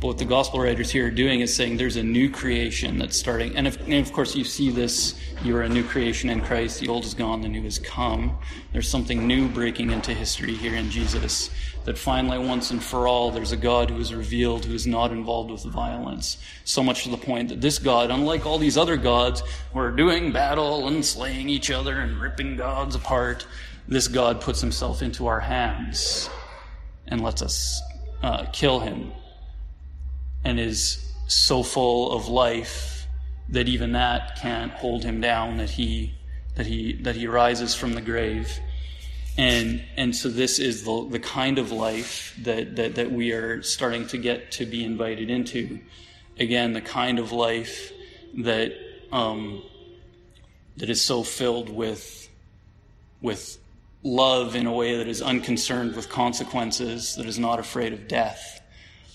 But 0.00 0.06
what 0.06 0.18
the 0.18 0.24
gospel 0.24 0.60
writers 0.60 0.90
here 0.90 1.08
are 1.08 1.10
doing 1.10 1.40
is 1.40 1.54
saying 1.54 1.76
there's 1.76 1.96
a 1.96 2.02
new 2.02 2.30
creation 2.30 2.98
that's 2.98 3.16
starting. 3.16 3.56
And, 3.56 3.66
and 3.66 3.94
of 3.94 4.12
course, 4.12 4.36
you 4.36 4.44
see 4.44 4.70
this 4.70 5.18
you're 5.42 5.62
a 5.62 5.68
new 5.68 5.82
creation 5.82 6.30
in 6.30 6.40
Christ. 6.40 6.80
The 6.80 6.88
old 6.88 7.04
is 7.04 7.14
gone, 7.14 7.42
the 7.42 7.48
new 7.48 7.62
has 7.64 7.78
come. 7.78 8.38
There's 8.72 8.88
something 8.88 9.26
new 9.26 9.48
breaking 9.48 9.90
into 9.90 10.14
history 10.14 10.54
here 10.54 10.74
in 10.74 10.88
Jesus. 10.88 11.50
That 11.84 11.98
finally, 11.98 12.38
once 12.38 12.70
and 12.70 12.82
for 12.82 13.08
all, 13.08 13.30
there's 13.30 13.52
a 13.52 13.56
God 13.56 13.90
who 13.90 13.98
is 13.98 14.14
revealed 14.14 14.64
who 14.64 14.74
is 14.74 14.86
not 14.86 15.10
involved 15.10 15.50
with 15.50 15.64
violence. 15.64 16.38
So 16.64 16.82
much 16.82 17.04
to 17.04 17.10
the 17.10 17.16
point 17.16 17.48
that 17.48 17.60
this 17.60 17.78
God, 17.78 18.10
unlike 18.10 18.46
all 18.46 18.58
these 18.58 18.76
other 18.76 18.96
gods 18.96 19.42
who 19.72 19.80
are 19.80 19.90
doing 19.90 20.30
battle 20.32 20.86
and 20.86 21.04
slaying 21.04 21.48
each 21.48 21.70
other 21.70 21.98
and 21.98 22.20
ripping 22.20 22.56
gods 22.56 22.94
apart, 22.94 23.46
this 23.88 24.06
God 24.06 24.42
puts 24.42 24.60
himself 24.60 25.00
into 25.00 25.26
our 25.26 25.40
hands 25.40 26.28
and 27.06 27.22
lets 27.22 27.40
us 27.40 27.80
uh, 28.22 28.44
kill 28.52 28.80
him 28.80 29.12
and 30.44 30.60
is 30.60 31.12
so 31.26 31.62
full 31.62 32.12
of 32.12 32.28
life 32.28 33.06
that 33.48 33.66
even 33.66 33.92
that 33.92 34.36
can't 34.36 34.72
hold 34.72 35.04
him 35.04 35.20
down 35.20 35.56
that 35.56 35.70
he 35.70 36.14
that 36.54 36.66
he 36.66 36.92
that 37.02 37.16
he 37.16 37.26
rises 37.26 37.74
from 37.74 37.94
the 37.94 38.00
grave. 38.02 38.58
And 39.38 39.82
and 39.96 40.14
so 40.14 40.28
this 40.28 40.58
is 40.58 40.84
the, 40.84 41.08
the 41.08 41.20
kind 41.20 41.58
of 41.58 41.72
life 41.72 42.34
that, 42.42 42.76
that 42.76 42.96
that 42.96 43.10
we 43.10 43.32
are 43.32 43.62
starting 43.62 44.06
to 44.08 44.18
get 44.18 44.52
to 44.52 44.66
be 44.66 44.84
invited 44.84 45.30
into. 45.30 45.80
Again 46.38 46.72
the 46.72 46.80
kind 46.82 47.18
of 47.18 47.32
life 47.32 47.92
that 48.38 48.74
um, 49.12 49.62
that 50.76 50.90
is 50.90 51.00
so 51.00 51.22
filled 51.22 51.70
with 51.70 52.28
with 53.22 53.57
love 54.02 54.54
in 54.54 54.66
a 54.66 54.72
way 54.72 54.96
that 54.96 55.08
is 55.08 55.20
unconcerned 55.20 55.94
with 55.96 56.08
consequences 56.08 57.16
that 57.16 57.26
is 57.26 57.38
not 57.38 57.58
afraid 57.58 57.92
of 57.92 58.06
death 58.06 58.60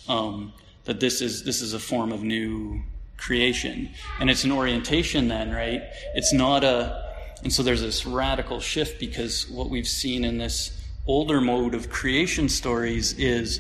um, 0.08 0.54
that 0.86 1.00
this 1.00 1.22
is 1.22 1.44
this 1.44 1.62
is 1.62 1.74
a 1.74 1.80
form 1.80 2.12
of 2.12 2.24
new 2.24 2.82
creation. 3.18 3.90
And 4.20 4.30
it's 4.30 4.44
an 4.44 4.52
orientation 4.52 5.28
then 5.28 5.52
right? 5.52 5.82
It's 6.14 6.34
not 6.34 6.64
a 6.64 7.02
and 7.44 7.52
so 7.52 7.64
there's 7.64 7.82
this 7.82 8.06
radical 8.06 8.60
shift 8.60 9.00
because 9.00 9.50
what 9.50 9.70
we've 9.70 9.88
seen 9.88 10.24
in 10.24 10.38
this 10.38 10.82
older 11.08 11.42
mode 11.42 11.76
of 11.76 11.90
creation 11.90 12.48
stories 12.48 13.14
is 13.18 13.60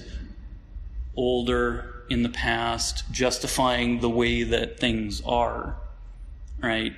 older 1.16 2.04
in 2.10 2.24
the 2.24 2.30
past 2.30 3.04
justifying 3.12 4.00
the 4.00 4.10
way 4.10 4.44
that 4.44 4.80
things 4.80 5.22
are 5.26 5.76
right 6.62 6.94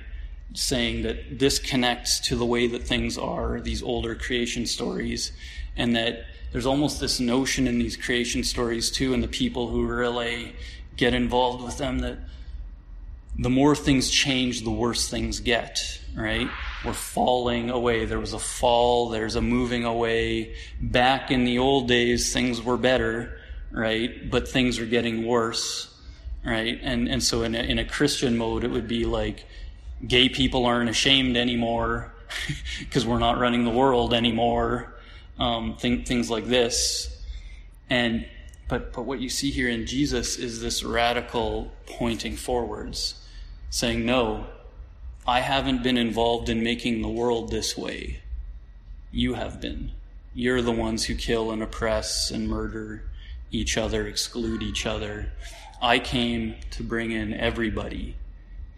saying 0.54 1.02
that 1.02 1.38
this 1.38 1.58
connects 1.58 2.20
to 2.20 2.36
the 2.36 2.46
way 2.46 2.66
that 2.66 2.82
things 2.82 3.18
are 3.18 3.60
these 3.60 3.82
older 3.82 4.14
creation 4.14 4.66
stories 4.66 5.32
and 5.76 5.94
that 5.94 6.24
there's 6.52 6.66
almost 6.66 7.00
this 7.00 7.20
notion 7.20 7.66
in 7.66 7.78
these 7.78 7.96
creation 7.96 8.42
stories 8.42 8.90
too, 8.90 9.12
and 9.12 9.22
the 9.22 9.28
people 9.28 9.68
who 9.68 9.84
really 9.84 10.54
get 10.96 11.12
involved 11.12 11.62
with 11.62 11.76
them 11.76 11.98
that 11.98 12.18
the 13.38 13.50
more 13.50 13.76
things 13.76 14.08
change, 14.08 14.62
the 14.62 14.70
worse 14.70 15.10
things 15.10 15.40
get, 15.40 16.00
right? 16.14 16.48
We're 16.84 16.94
falling 16.94 17.68
away. 17.68 18.06
There 18.06 18.20
was 18.20 18.32
a 18.32 18.38
fall, 18.38 19.10
there's 19.10 19.36
a 19.36 19.42
moving 19.42 19.84
away. 19.84 20.54
Back 20.80 21.30
in 21.30 21.44
the 21.44 21.58
old 21.58 21.88
days, 21.88 22.32
things 22.32 22.62
were 22.62 22.78
better, 22.78 23.38
right? 23.70 24.30
But 24.30 24.48
things 24.48 24.78
are 24.78 24.86
getting 24.86 25.26
worse, 25.26 25.94
right? 26.44 26.78
And, 26.82 27.08
and 27.08 27.22
so 27.22 27.42
in 27.42 27.54
a, 27.54 27.58
in 27.58 27.78
a 27.78 27.84
Christian 27.84 28.38
mode, 28.38 28.64
it 28.64 28.70
would 28.70 28.88
be 28.88 29.04
like 29.04 29.44
gay 30.06 30.28
people 30.28 30.66
aren't 30.66 30.90
ashamed 30.90 31.36
anymore 31.36 32.12
because 32.80 33.06
we're 33.06 33.18
not 33.18 33.38
running 33.38 33.64
the 33.64 33.70
world 33.70 34.12
anymore 34.12 34.96
um, 35.38 35.76
th- 35.78 36.06
things 36.06 36.30
like 36.30 36.46
this. 36.46 37.12
And 37.90 38.26
but 38.68 38.92
but 38.92 39.02
what 39.02 39.20
you 39.20 39.28
see 39.28 39.50
here 39.50 39.68
in 39.68 39.86
Jesus 39.86 40.36
is 40.36 40.60
this 40.60 40.82
radical 40.82 41.72
pointing 41.86 42.36
forwards, 42.36 43.22
saying, 43.70 44.04
"No, 44.04 44.46
I 45.26 45.40
haven't 45.40 45.82
been 45.82 45.96
involved 45.96 46.48
in 46.48 46.62
making 46.62 47.02
the 47.02 47.08
world 47.08 47.50
this 47.50 47.76
way. 47.76 48.20
You 49.12 49.34
have 49.34 49.60
been. 49.60 49.92
You're 50.34 50.62
the 50.62 50.72
ones 50.72 51.04
who 51.04 51.14
kill 51.14 51.50
and 51.50 51.62
oppress 51.62 52.30
and 52.30 52.48
murder 52.48 53.04
each 53.50 53.78
other, 53.78 54.06
exclude 54.06 54.62
each 54.62 54.84
other. 54.84 55.32
I 55.80 55.98
came 55.98 56.56
to 56.72 56.82
bring 56.82 57.12
in 57.12 57.32
everybody. 57.32 58.16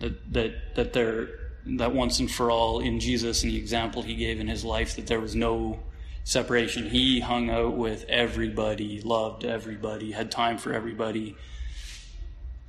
That 0.01 0.33
that 0.33 0.75
that 0.77 0.93
there 0.93 1.29
that 1.67 1.93
once 1.93 2.19
and 2.19 2.31
for 2.31 2.51
all 2.51 2.81
in 2.81 3.01
Jesus 3.01 3.43
and 3.43 3.53
the 3.53 3.57
example 3.57 4.03
he 4.03 4.15
gave 4.15 4.41
in 4.41 4.49
his 4.49 4.65
life 4.65 4.97
that 4.97 5.07
there 5.07 5.21
was 5.21 5.35
no 5.35 5.81
separation. 6.25 6.89
He 6.89 7.21
hung 7.21 7.51
out 7.51 7.77
with 7.77 8.05
everybody, 8.09 9.01
loved 9.01 9.45
everybody, 9.45 10.13
had 10.13 10.31
time 10.31 10.59
for 10.59 10.73
everybody. 10.73 11.37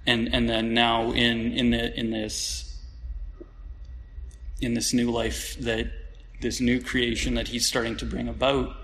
And 0.06 0.34
and 0.34 0.50
then 0.50 0.74
now 0.74 1.12
in 1.12 1.54
in 1.54 1.70
the 1.72 1.98
in 1.98 2.12
this 2.12 2.78
in 4.62 4.74
this 4.74 4.94
new 4.94 5.12
life 5.12 5.58
that 5.60 5.92
this 6.42 6.60
new 6.60 6.82
creation 6.82 7.36
that 7.36 7.50
he's 7.50 7.66
starting 7.66 7.98
to 7.98 8.06
bring 8.06 8.28
about 8.28 8.76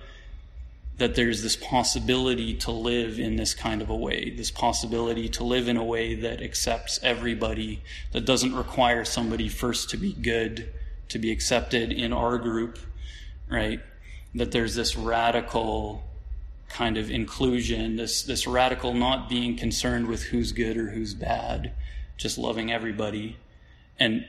that 0.98 1.16
there's 1.16 1.44
this 1.44 1.56
possibility 1.58 2.54
to 2.54 2.72
live 2.72 3.20
in 3.20 3.36
this 3.36 3.54
kind 3.54 3.82
of 3.82 3.90
a 3.90 3.96
way, 3.96 4.30
this 4.30 4.52
possibility 4.52 5.28
to 5.28 5.44
live 5.44 5.68
in 5.68 5.76
a 5.76 5.84
way 5.84 6.16
that 6.16 6.42
accepts 6.42 7.00
everybody, 7.04 7.82
that 8.14 8.26
doesn't 8.26 8.56
require 8.56 9.04
somebody 9.04 9.50
first 9.50 9.90
to 9.90 9.98
be 9.98 10.14
good, 10.14 10.72
to 11.10 11.20
be 11.20 11.32
accepted 11.32 11.92
in 11.92 12.14
our 12.14 12.38
group, 12.38 12.80
right? 13.50 13.82
that 14.36 14.52
there's 14.52 14.76
this 14.76 14.98
radical 14.98 16.04
kind 16.68 16.98
of 16.98 17.10
inclusion, 17.10 17.96
this 17.96 18.24
this 18.24 18.46
radical 18.46 18.94
not 18.94 19.30
being 19.30 19.56
concerned 19.56 20.08
with 20.08 20.24
who's 20.24 20.52
good 20.52 20.78
or 20.78 20.90
who's 20.90 21.14
bad, 21.14 21.72
just 22.18 22.38
loving 22.38 22.72
everybody, 22.72 23.38
and 23.98 24.26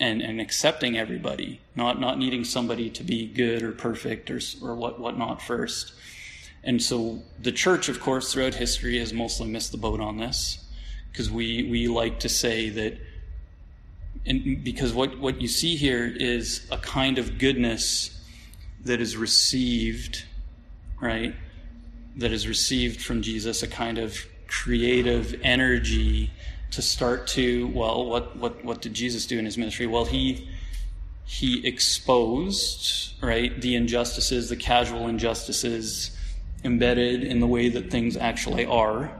and 0.00 0.20
and 0.20 0.40
accepting 0.40 0.96
everybody, 0.96 1.60
not 1.76 2.00
not 2.00 2.18
needing 2.18 2.44
somebody 2.44 2.90
to 2.90 3.02
be 3.02 3.26
good 3.26 3.62
or 3.62 3.72
perfect 3.72 4.30
or 4.30 4.40
or 4.62 4.74
what 4.74 4.98
whatnot 4.98 5.40
first. 5.42 5.94
And 6.62 6.82
so 6.82 7.22
the 7.40 7.52
church, 7.52 7.88
of 7.88 8.00
course, 8.00 8.32
throughout 8.32 8.54
history 8.54 8.98
has 8.98 9.12
mostly 9.12 9.46
missed 9.46 9.72
the 9.72 9.78
boat 9.78 10.00
on 10.00 10.16
this, 10.16 10.64
because 11.12 11.30
we 11.30 11.68
we 11.70 11.88
like 11.88 12.20
to 12.20 12.28
say 12.28 12.70
that. 12.70 12.98
And 14.26 14.64
because 14.64 14.94
what, 14.94 15.18
what 15.18 15.42
you 15.42 15.48
see 15.48 15.76
here 15.76 16.06
is 16.06 16.66
a 16.70 16.78
kind 16.78 17.18
of 17.18 17.36
goodness 17.36 18.24
that 18.86 18.98
is 18.98 19.18
received, 19.18 20.24
right? 20.98 21.34
That 22.16 22.32
is 22.32 22.48
received 22.48 23.02
from 23.02 23.20
Jesus, 23.20 23.62
a 23.62 23.68
kind 23.68 23.98
of 23.98 24.16
creative 24.48 25.38
energy 25.42 26.30
to 26.74 26.82
start 26.82 27.26
to, 27.28 27.68
well, 27.68 28.06
what, 28.06 28.36
what, 28.36 28.64
what 28.64 28.80
did 28.80 28.94
Jesus 28.94 29.26
do 29.26 29.38
in 29.38 29.44
his 29.44 29.58
ministry? 29.58 29.86
Well, 29.86 30.04
he, 30.04 30.48
he 31.24 31.66
exposed, 31.66 33.14
right, 33.22 33.60
the 33.60 33.74
injustices, 33.74 34.48
the 34.48 34.56
casual 34.56 35.08
injustices 35.08 36.16
embedded 36.64 37.24
in 37.24 37.40
the 37.40 37.46
way 37.46 37.68
that 37.68 37.90
things 37.90 38.16
actually 38.16 38.66
are, 38.66 39.10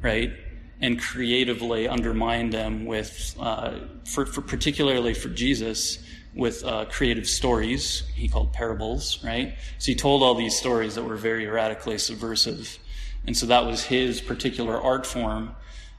right? 0.00 0.32
And 0.80 1.00
creatively 1.00 1.88
undermined 1.88 2.52
them 2.52 2.84
with, 2.86 3.34
uh, 3.40 3.78
for, 4.06 4.26
for 4.26 4.40
particularly 4.42 5.14
for 5.14 5.28
Jesus, 5.28 5.98
with 6.34 6.64
uh, 6.64 6.84
creative 6.86 7.28
stories 7.28 8.02
he 8.14 8.28
called 8.28 8.52
parables, 8.52 9.22
right? 9.24 9.54
So 9.78 9.92
he 9.92 9.94
told 9.94 10.22
all 10.22 10.34
these 10.34 10.56
stories 10.56 10.96
that 10.96 11.04
were 11.04 11.16
very 11.16 11.46
radically 11.46 11.98
subversive. 11.98 12.78
And 13.26 13.36
so 13.36 13.46
that 13.46 13.64
was 13.64 13.84
his 13.84 14.20
particular 14.20 14.80
art 14.80 15.06
form. 15.06 15.54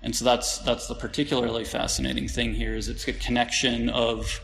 And 0.05 0.15
so 0.15 0.23
that's 0.23 0.59
that's 0.59 0.87
the 0.87 0.93
particularly 0.93 1.65
fascinating 1.65 2.27
thing 2.27 2.53
here 2.53 2.75
is 2.75 2.89
it's 2.89 3.07
a 3.07 3.13
connection 3.13 3.89
of 3.89 4.39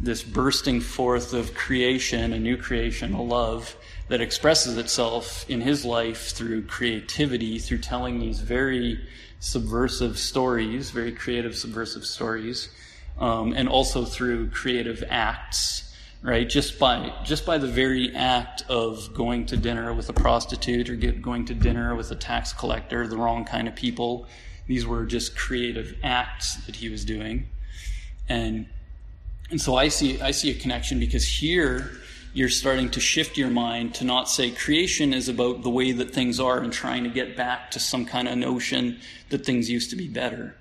this 0.00 0.22
bursting 0.22 0.80
forth 0.80 1.32
of 1.32 1.52
creation, 1.52 2.32
a 2.32 2.38
new 2.38 2.56
creation, 2.56 3.12
a 3.12 3.20
love 3.20 3.74
that 4.06 4.20
expresses 4.20 4.78
itself 4.78 5.44
in 5.50 5.60
his 5.60 5.84
life 5.84 6.30
through 6.30 6.62
creativity, 6.62 7.58
through 7.58 7.78
telling 7.78 8.20
these 8.20 8.38
very 8.38 9.04
subversive 9.40 10.16
stories, 10.16 10.92
very 10.92 11.10
creative 11.10 11.56
subversive 11.56 12.04
stories 12.04 12.68
um, 13.18 13.52
and 13.54 13.68
also 13.68 14.04
through 14.04 14.48
creative 14.50 15.02
acts 15.10 15.84
right? 16.20 16.48
Just 16.48 16.80
by 16.80 17.12
just 17.22 17.46
by 17.46 17.58
the 17.58 17.68
very 17.68 18.14
act 18.14 18.64
of 18.68 19.14
going 19.14 19.46
to 19.46 19.56
dinner 19.56 19.94
with 19.94 20.08
a 20.08 20.12
prostitute 20.12 20.90
or 20.90 20.96
get, 20.96 21.22
going 21.22 21.44
to 21.46 21.54
dinner 21.54 21.94
with 21.94 22.10
a 22.10 22.16
tax 22.16 22.52
collector, 22.52 23.06
the 23.06 23.16
wrong 23.16 23.44
kind 23.44 23.68
of 23.68 23.76
people. 23.76 24.26
These 24.68 24.86
were 24.86 25.04
just 25.06 25.36
creative 25.36 25.96
acts 26.04 26.54
that 26.66 26.76
he 26.76 26.88
was 26.88 27.04
doing, 27.04 27.48
and 28.28 28.66
and 29.50 29.60
so 29.60 29.74
I 29.74 29.88
see 29.88 30.20
I 30.20 30.30
see 30.30 30.50
a 30.50 30.54
connection 30.54 31.00
because 31.00 31.26
here 31.26 31.90
you're 32.34 32.50
starting 32.50 32.90
to 32.90 33.00
shift 33.00 33.36
your 33.38 33.50
mind 33.50 33.94
to 33.94 34.04
not 34.04 34.28
say 34.28 34.50
creation 34.50 35.12
is 35.12 35.28
about 35.28 35.62
the 35.62 35.70
way 35.70 35.92
that 35.92 36.12
things 36.12 36.38
are 36.38 36.58
and 36.58 36.72
trying 36.72 37.02
to 37.04 37.10
get 37.10 37.36
back 37.36 37.70
to 37.72 37.80
some 37.80 38.04
kind 38.04 38.28
of 38.28 38.36
notion 38.36 39.00
that 39.30 39.44
things 39.44 39.70
used 39.70 39.90
to 39.90 39.96
be 39.96 40.06
better. 40.06 40.54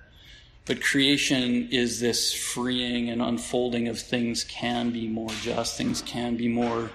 But 0.65 0.81
creation 0.81 1.69
is 1.69 1.99
this 1.99 2.33
freeing 2.33 3.09
and 3.09 3.21
unfolding 3.21 3.89
of 3.89 3.99
things 3.99 4.43
can 4.45 4.91
be 4.91 5.07
more 5.07 5.29
just, 5.41 5.77
things 5.77 6.01
can 6.01 6.35
be 6.35 6.47
more 6.47 6.89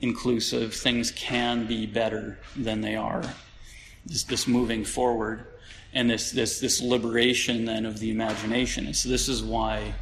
inclusive, 0.00 0.74
things 0.74 1.10
can 1.10 1.66
be 1.66 1.86
better 1.86 2.38
than 2.54 2.80
they 2.80 2.96
are. 2.96 3.24
This, 4.04 4.24
this 4.24 4.46
moving 4.46 4.84
forward 4.84 5.46
and 5.94 6.08
this, 6.08 6.30
this, 6.30 6.60
this 6.60 6.80
liberation 6.80 7.64
then 7.64 7.86
of 7.86 7.98
the 7.98 8.10
imagination. 8.10 8.86
And 8.86 8.96
so 8.96 9.08
this 9.08 9.28
is 9.28 9.42
why 9.42 9.94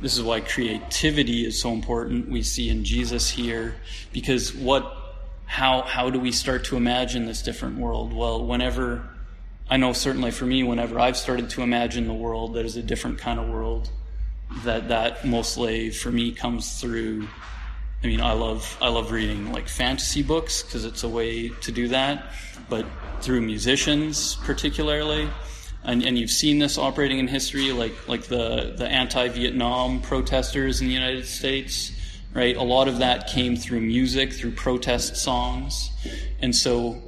this 0.00 0.16
is 0.16 0.22
why 0.22 0.40
creativity 0.40 1.46
is 1.46 1.60
so 1.60 1.72
important. 1.72 2.28
We 2.28 2.42
see 2.42 2.68
in 2.68 2.84
Jesus 2.84 3.30
here 3.30 3.76
because 4.12 4.54
what 4.54 4.92
how 5.46 5.82
how 5.82 6.10
do 6.10 6.18
we 6.18 6.32
start 6.32 6.64
to 6.64 6.76
imagine 6.76 7.26
this 7.26 7.42
different 7.42 7.78
world? 7.78 8.12
Well, 8.12 8.44
whenever 8.44 9.08
I 9.70 9.76
know 9.76 9.92
certainly 9.92 10.30
for 10.30 10.46
me, 10.46 10.62
whenever 10.62 10.98
I've 10.98 11.16
started 11.16 11.50
to 11.50 11.62
imagine 11.62 12.06
the 12.06 12.14
world 12.14 12.54
that 12.54 12.66
is 12.66 12.76
a 12.76 12.82
different 12.82 13.18
kind 13.18 13.38
of 13.38 13.48
world, 13.48 13.90
that 14.64 14.88
that 14.88 15.24
mostly 15.24 15.90
for 15.90 16.10
me 16.10 16.32
comes 16.32 16.80
through. 16.80 17.28
I 18.04 18.06
mean, 18.06 18.20
I 18.20 18.32
love 18.34 18.76
I 18.82 18.90
love 18.90 19.12
reading 19.12 19.50
like 19.50 19.66
fantasy 19.66 20.22
books 20.22 20.62
because 20.62 20.84
it's 20.84 21.04
a 21.04 21.08
way 21.08 21.48
to 21.48 21.72
do 21.72 21.88
that, 21.88 22.26
but 22.68 22.84
through 23.22 23.40
musicians 23.40 24.34
particularly, 24.44 25.26
and, 25.84 26.02
and 26.02 26.18
you've 26.18 26.30
seen 26.30 26.58
this 26.58 26.76
operating 26.76 27.18
in 27.18 27.28
history, 27.28 27.72
like 27.72 27.94
like 28.06 28.24
the 28.24 28.74
the 28.76 28.86
anti-Vietnam 28.86 30.02
protesters 30.02 30.82
in 30.82 30.88
the 30.88 30.92
United 30.92 31.24
States, 31.24 31.92
right? 32.34 32.54
A 32.54 32.62
lot 32.62 32.88
of 32.88 32.98
that 32.98 33.26
came 33.28 33.56
through 33.56 33.80
music, 33.80 34.34
through 34.34 34.52
protest 34.52 35.16
songs, 35.16 35.90
and 36.42 36.54
so 36.54 37.00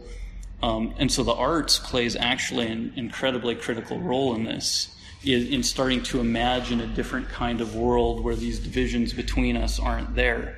um, 0.62 0.94
and 0.98 1.12
so 1.12 1.22
the 1.22 1.34
arts 1.34 1.78
plays 1.78 2.16
actually 2.16 2.68
an 2.68 2.94
incredibly 2.96 3.54
critical 3.54 4.00
role 4.00 4.34
in 4.34 4.44
this, 4.44 4.96
in, 5.22 5.46
in 5.48 5.62
starting 5.62 6.02
to 6.04 6.20
imagine 6.20 6.80
a 6.80 6.86
different 6.86 7.28
kind 7.28 7.60
of 7.60 7.76
world 7.76 8.24
where 8.24 8.34
these 8.34 8.58
divisions 8.58 9.12
between 9.12 9.58
us 9.58 9.78
aren't 9.78 10.14
there. 10.14 10.56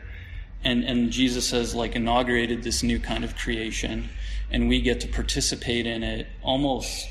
And, 0.64 0.84
and 0.84 1.10
Jesus 1.10 1.50
has 1.52 1.74
like 1.74 1.94
inaugurated 1.94 2.62
this 2.62 2.82
new 2.82 2.98
kind 2.98 3.24
of 3.24 3.36
creation, 3.36 4.08
and 4.50 4.68
we 4.68 4.80
get 4.80 5.00
to 5.00 5.08
participate 5.08 5.86
in 5.86 6.02
it 6.02 6.26
almost, 6.42 7.06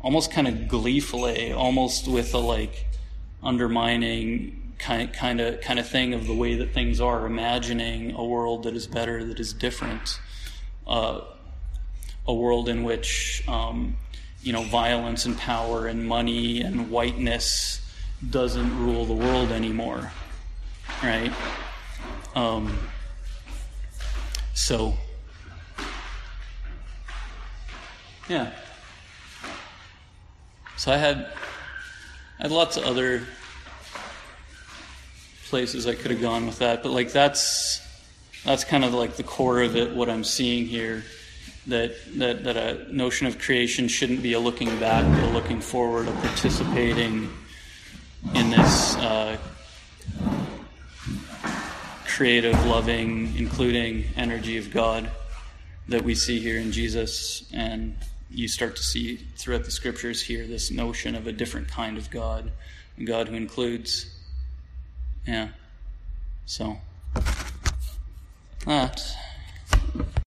almost 0.00 0.30
kind 0.30 0.46
of 0.46 0.68
gleefully, 0.68 1.52
almost 1.52 2.06
with 2.06 2.34
a 2.34 2.38
like 2.38 2.86
undermining 3.42 4.74
kind 4.78 5.12
kind 5.12 5.40
of 5.40 5.60
kind 5.60 5.78
of 5.78 5.88
thing 5.88 6.14
of 6.14 6.26
the 6.26 6.34
way 6.34 6.56
that 6.56 6.74
things 6.74 7.00
are, 7.00 7.26
imagining 7.26 8.12
a 8.12 8.24
world 8.24 8.64
that 8.64 8.74
is 8.74 8.86
better, 8.86 9.24
that 9.24 9.40
is 9.40 9.52
different. 9.52 10.20
Uh, 10.86 11.22
a 12.26 12.34
world 12.34 12.68
in 12.68 12.84
which 12.84 13.42
um, 13.48 13.96
you 14.42 14.52
know 14.52 14.62
violence 14.64 15.24
and 15.26 15.36
power 15.38 15.86
and 15.86 16.06
money 16.06 16.60
and 16.60 16.90
whiteness 16.90 17.80
doesn't 18.30 18.78
rule 18.78 19.04
the 19.04 19.14
world 19.14 19.50
anymore, 19.50 20.12
right? 21.02 21.32
Um, 22.34 22.76
so, 24.54 24.94
yeah. 28.28 28.52
So 30.76 30.92
I 30.92 30.96
had 30.96 31.28
I 32.38 32.42
had 32.42 32.50
lots 32.50 32.76
of 32.76 32.84
other 32.84 33.22
places 35.46 35.86
I 35.86 35.94
could 35.94 36.10
have 36.10 36.20
gone 36.20 36.46
with 36.46 36.58
that, 36.58 36.82
but 36.82 36.90
like 36.90 37.12
that's 37.12 37.80
that's 38.44 38.64
kind 38.64 38.84
of 38.84 38.92
like 38.92 39.16
the 39.16 39.22
core 39.22 39.62
of 39.62 39.76
it. 39.76 39.94
What 39.94 40.10
I'm 40.10 40.24
seeing 40.24 40.66
here 40.66 41.04
that, 41.66 41.94
that, 42.18 42.44
that 42.44 42.56
a 42.56 42.94
notion 42.94 43.26
of 43.26 43.38
creation 43.38 43.88
shouldn't 43.88 44.22
be 44.22 44.34
a 44.34 44.40
looking 44.40 44.78
back, 44.78 45.04
but 45.04 45.30
a 45.30 45.32
looking 45.32 45.60
forward, 45.60 46.08
a 46.08 46.12
participating 46.12 47.30
in 48.34 48.50
this 48.50 48.96
uh, 48.96 49.36
creative, 52.14 52.54
loving, 52.66 53.36
including 53.36 54.04
energy 54.16 54.56
of 54.56 54.70
God 54.70 55.10
that 55.88 56.00
we 56.00 56.14
see 56.14 56.38
here 56.38 56.60
in 56.60 56.70
Jesus. 56.70 57.42
And 57.52 57.96
you 58.30 58.46
start 58.46 58.76
to 58.76 58.84
see 58.84 59.16
throughout 59.36 59.64
the 59.64 59.72
scriptures 59.72 60.22
here 60.22 60.46
this 60.46 60.70
notion 60.70 61.16
of 61.16 61.26
a 61.26 61.32
different 61.32 61.66
kind 61.66 61.98
of 61.98 62.08
God, 62.12 62.52
a 62.98 63.04
God 63.04 63.26
who 63.26 63.34
includes. 63.34 64.16
Yeah. 65.26 65.48
So, 66.46 66.76
that. 68.64 69.02